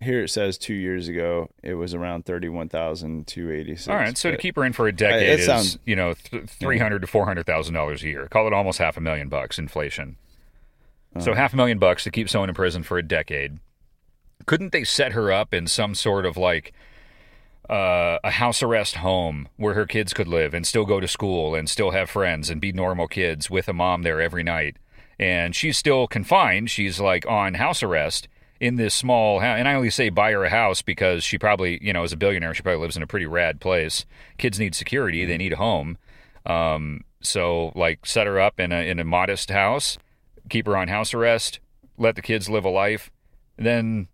[0.00, 3.88] here it says two years ago it was around thirty one thousand two eighty six.
[3.88, 6.14] all right so to keep her in for a decade it is sounds- you know
[6.14, 8.26] th- 300 to 400 thousand dollars a year.
[8.28, 10.16] Call it almost half a million bucks inflation.
[11.18, 13.58] So half a million bucks to keep someone in prison for a decade.
[14.46, 16.72] Couldn't they set her up in some sort of like
[17.68, 21.54] uh, a house arrest home where her kids could live and still go to school
[21.54, 24.76] and still have friends and be normal kids with a mom there every night?
[25.18, 26.70] And she's still confined.
[26.70, 28.28] She's like on house arrest
[28.60, 31.82] in this small house and i only say buy her a house because she probably
[31.82, 34.04] you know as a billionaire she probably lives in a pretty rad place.
[34.38, 35.24] Kids need security.
[35.24, 35.96] They need a home.
[36.46, 39.98] Um, so like set her up in a in a modest house
[40.48, 41.60] keep her on house arrest
[41.96, 43.10] let the kids live a life.
[43.56, 44.08] Then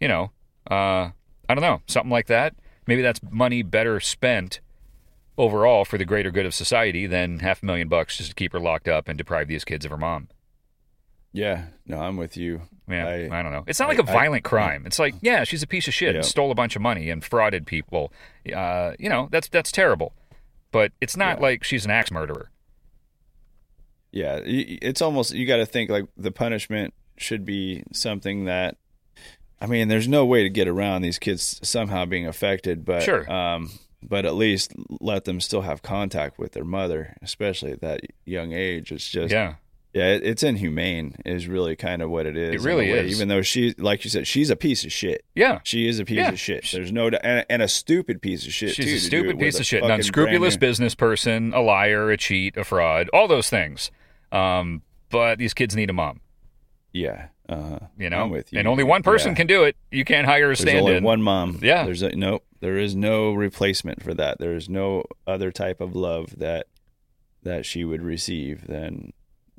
[0.00, 0.30] you know
[0.70, 1.10] uh,
[1.48, 2.54] i don't know something like that.
[2.86, 4.60] Maybe that's money better spent
[5.38, 8.52] overall for the greater good of society than half a million bucks just to keep
[8.52, 10.28] her locked up and deprive these kids of her mom.
[11.32, 12.62] Yeah, no, I'm with you.
[12.92, 15.14] Yeah i, I- don't know it's not I- like a I- violent crime it's like
[15.22, 18.12] yeah she's a piece of shit and stole a bunch of money and frauded people
[18.54, 20.12] uh, you know that's that's terrible
[20.72, 21.42] but it's not Yeah.
[21.42, 22.50] like she's an axe murderer
[24.12, 28.76] Yeah, it's almost you got to think like the punishment should be something that
[29.62, 33.30] I mean, there's no way to get around these kids somehow being affected, but Sure.
[33.30, 33.70] um,
[34.02, 38.52] but at least let them still have contact with their mother, especially at that young
[38.52, 38.90] age.
[38.90, 39.56] It's just Yeah.
[39.92, 41.16] Yeah, it's inhumane.
[41.24, 42.54] Is really kind of what it is.
[42.62, 43.14] It really is.
[43.14, 45.24] Even though she, like you said, she's a piece of shit.
[45.34, 45.58] Yeah.
[45.64, 46.28] She is a piece Yeah.
[46.30, 46.68] of shit.
[46.72, 48.74] There's no, and, and a stupid piece of shit.
[48.74, 52.56] She's too, a stupid piece of shit, an unscrupulous business person, a liar, a cheat,
[52.56, 53.90] a fraud, all those things.
[54.32, 56.20] Um, but these kids need a mom,
[56.92, 58.60] Yeah, uh, you know, I'm with you.
[58.60, 59.34] and only one person Yeah.
[59.36, 59.74] can do it.
[59.90, 61.02] You can't hire a There's stand only in.
[61.02, 61.58] one mom.
[61.62, 61.84] Yeah.
[61.84, 62.44] There's a, nope.
[62.60, 64.38] There is no replacement for that.
[64.38, 66.66] There is no other type of love that
[67.42, 69.12] that she would receive than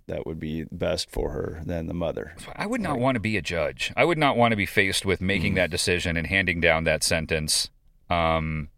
[0.07, 2.35] that would be best for her than the mother.
[2.55, 3.91] I would not want to be a judge.
[3.95, 5.25] I would not want to be faced with Mm.
[5.27, 7.69] making that decision and handing down that sentence.
[8.09, 8.69] Um,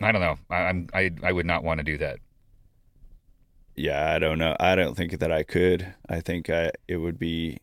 [0.00, 0.38] I don't know.
[0.50, 2.18] I, I'm I I would not want to do that.
[3.76, 4.56] Yeah, I don't know.
[4.58, 5.94] I don't think that I could.
[6.08, 7.58] I think I, it would be,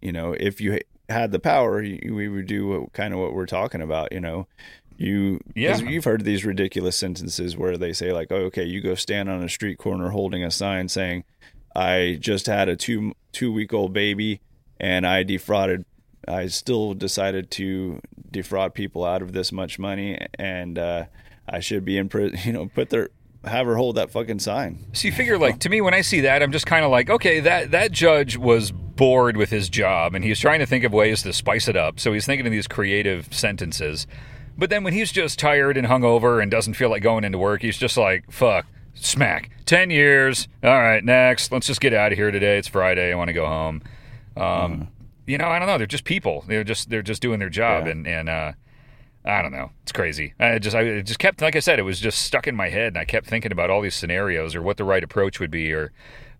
[0.00, 3.34] you know, if you had the power, you, we would do what, kind of what
[3.34, 4.12] we're talking about.
[4.12, 4.48] You know,
[4.96, 5.78] you Yeah.
[5.78, 9.42] you've heard these ridiculous sentences where they say like, "Oh, okay, you go stand on
[9.44, 11.22] a street corner holding a sign saying,
[11.74, 14.40] I just had a two two week old baby,
[14.78, 15.84] and I defrauded.
[16.26, 21.04] I still decided to defraud people out of this much money, and uh,
[21.48, 22.38] I should be in prison.
[22.44, 23.10] You know, put their
[23.46, 24.86] have her hold that fucking sign.
[24.92, 27.10] So you figure, like, to me, when I see that, I'm just kind of like,
[27.10, 30.92] okay, that that judge was bored with his job, and he's trying to think of
[30.92, 32.00] ways to spice it up.
[32.00, 34.06] So he's thinking of these creative sentences.
[34.56, 37.62] But then when he's just tired and hungover and doesn't feel like going into work,
[37.62, 40.48] he's just like, fuck, smack, ten years.
[40.62, 42.58] All right, next, let's just get out of here today.
[42.58, 43.12] It's Friday.
[43.12, 43.82] I want to go home.
[44.36, 44.88] Um,
[45.26, 45.78] You know, I don't know.
[45.78, 46.44] They're just people.
[46.46, 47.92] They're just they're just doing their job, Yeah.
[47.92, 48.52] and and uh,
[49.24, 49.70] I don't know.
[49.82, 50.34] It's crazy.
[50.38, 52.68] I just I it just kept like I said, it was just stuck in my
[52.68, 55.50] head, and I kept thinking about all these scenarios or what the right approach would
[55.50, 55.92] be, or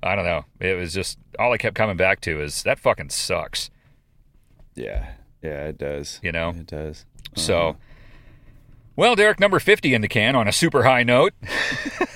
[0.03, 0.45] I don't know.
[0.61, 3.71] It was just all I kept coming back to is that fucking sucks.
[4.75, 5.13] Yeah,
[5.43, 6.21] yeah, it does.
[6.23, 6.51] You know?
[6.51, 7.07] it does.
[7.37, 7.77] So,
[8.97, 11.35] well, Derek, number fifty in the can on a super high note.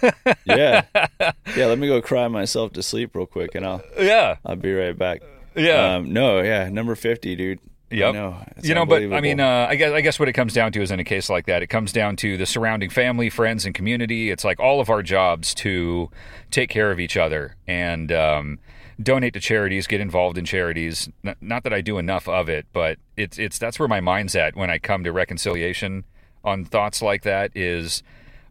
[0.44, 1.32] yeah, yeah.
[1.56, 4.96] Let me go cry myself to sleep real quick, and I'll yeah, I'll be right
[4.96, 5.22] back.
[5.55, 5.96] yeah.
[5.96, 7.60] Um, no, yeah, number fifty, dude.
[7.90, 8.14] Yep.
[8.14, 10.72] No, you know, but I mean, uh, I guess I guess what it comes down
[10.72, 13.64] to is in a case like that, it comes down to the surrounding family, friends,
[13.64, 14.30] and community.
[14.30, 16.10] It's like all of our jobs to
[16.50, 18.59] take care of each other and um,
[19.02, 21.09] donate to charities, get involved in charities.
[21.40, 24.55] Not that I do enough of it, but it's it's that's where my mind's at
[24.55, 26.05] when I come to reconciliation
[26.44, 27.51] on thoughts like that.
[27.55, 28.02] Is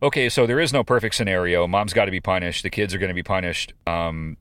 [0.01, 1.68] okay, so there is no perfect scenario.
[1.68, 2.64] Mom's got to be punished.
[2.64, 3.73] The kids are going to be punished.
[3.85, 4.38] Um,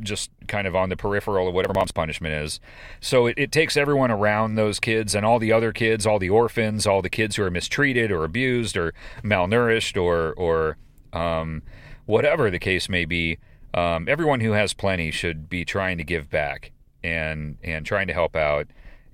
[0.00, 2.60] just kind of on the peripheral of whatever mom's punishment is.
[3.00, 6.30] So it, it takes everyone around those kids and all the other kids, all the
[6.30, 10.76] orphans, all the kids who are mistreated or abused or malnourished or or
[11.12, 11.62] um,
[12.06, 13.38] whatever the case may be.
[13.74, 16.72] Um, everyone who has plenty should be trying to give back
[17.02, 18.66] and and trying to help out.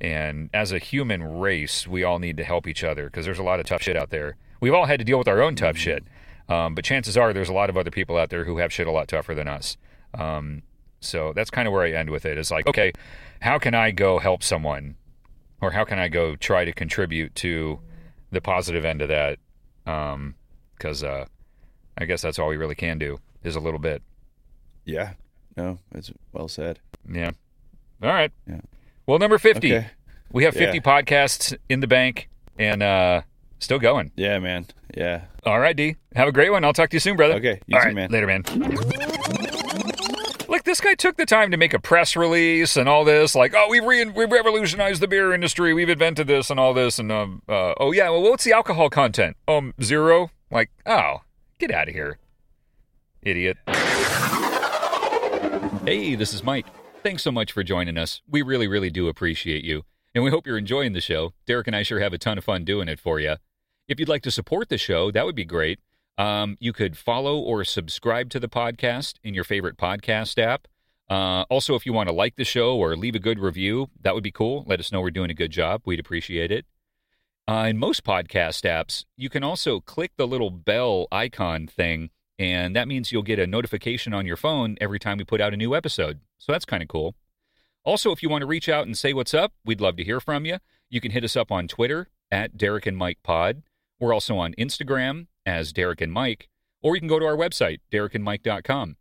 [0.03, 3.45] And as a human race, we all need to help each other because there's a
[3.45, 4.37] lot of tough shit out there.
[4.61, 6.05] We've all had to deal with our own tough shit,
[6.49, 8.89] um, but chances are there's a lot of other people out there who have shit
[8.89, 9.77] a lot tougher than us.
[10.13, 10.63] Um,
[10.99, 12.33] so that's kind of where I end with it.
[12.33, 12.39] it.
[12.39, 12.93] Is like, okay,
[13.41, 14.97] how can I go help someone,
[15.61, 17.79] or how can I go try to contribute to
[18.33, 19.39] the positive end of that?
[19.85, 21.27] Because uh,
[21.97, 24.03] I guess that's all we really can do is a little bit.
[24.85, 25.13] yeah,
[25.57, 26.81] no, it's well said.
[27.09, 27.31] Yeah.
[28.03, 28.33] All right.
[28.49, 28.61] Yeah.
[29.07, 29.87] Well, number fifty, Okay.
[30.33, 30.83] we have fifty Yeah.
[30.83, 33.23] podcasts in the bank and uh,
[33.59, 34.13] still going.
[34.17, 34.67] Yeah, man.
[34.97, 35.23] Yeah.
[35.45, 35.97] All right, D.
[36.15, 36.65] Have a great one.
[36.65, 37.35] I'll talk to you soon, brother.
[37.35, 38.11] Okay, you All too, right, man.
[38.11, 38.43] Later, man.
[40.49, 43.35] Look, this guy took the time to make a press release and all this.
[43.35, 45.73] Like, oh, we've, re- we've revolutionized the beer industry.
[45.73, 46.99] We've invented this and all this.
[46.99, 49.37] And, um, uh, oh, yeah, well, what's the alcohol content?
[49.49, 50.31] Um, zero?
[50.51, 51.23] Like, oh,
[51.59, 52.19] get out of here.
[53.23, 53.57] Idiot.
[55.87, 56.67] Hey, this is Mike.
[57.03, 58.23] Thanks so much for joining us.
[58.29, 59.83] We really, really do appreciate you.
[60.15, 61.33] And we hope you're enjoying the show.
[61.47, 63.39] Derek and I sure have a ton of fun doing it for you.
[63.89, 65.81] If you'd like to support the show, that would be great.
[66.17, 70.69] Um, you could follow or subscribe to the podcast in your favorite podcast app.
[71.11, 74.15] Uh, also, if you want to like the show or leave a good review, that
[74.15, 74.65] would be cool.
[74.69, 75.83] Let us know we're doing a good job.
[75.85, 76.67] We'd appreciate it.
[77.49, 82.75] Uh, in most podcast apps, you can also click the little bell icon thing, and
[82.75, 85.57] that means you'll get a notification on your phone every time we put out a
[85.57, 86.21] new episode.
[86.39, 87.15] So that's kind of cool.
[87.85, 90.21] Also, if you want to reach out and say what's up, we'd love to hear
[90.21, 90.59] from you.
[90.89, 93.63] You can hit us up on Twitter at Derek and Mike Pod.
[93.99, 96.49] We're also on Instagram as Derek and Mike,
[96.81, 98.97] or you can go to our website, derekandmike.com.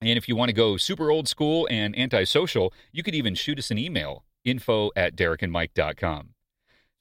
[0.00, 3.58] And if you want to go super old school and antisocial, you could even shoot
[3.58, 6.30] us an email, info at derekandmike.com.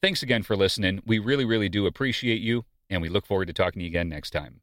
[0.01, 1.01] Thanks again for listening.
[1.05, 4.09] We really, really do appreciate you, and we look forward to talking to you again
[4.09, 4.61] next time.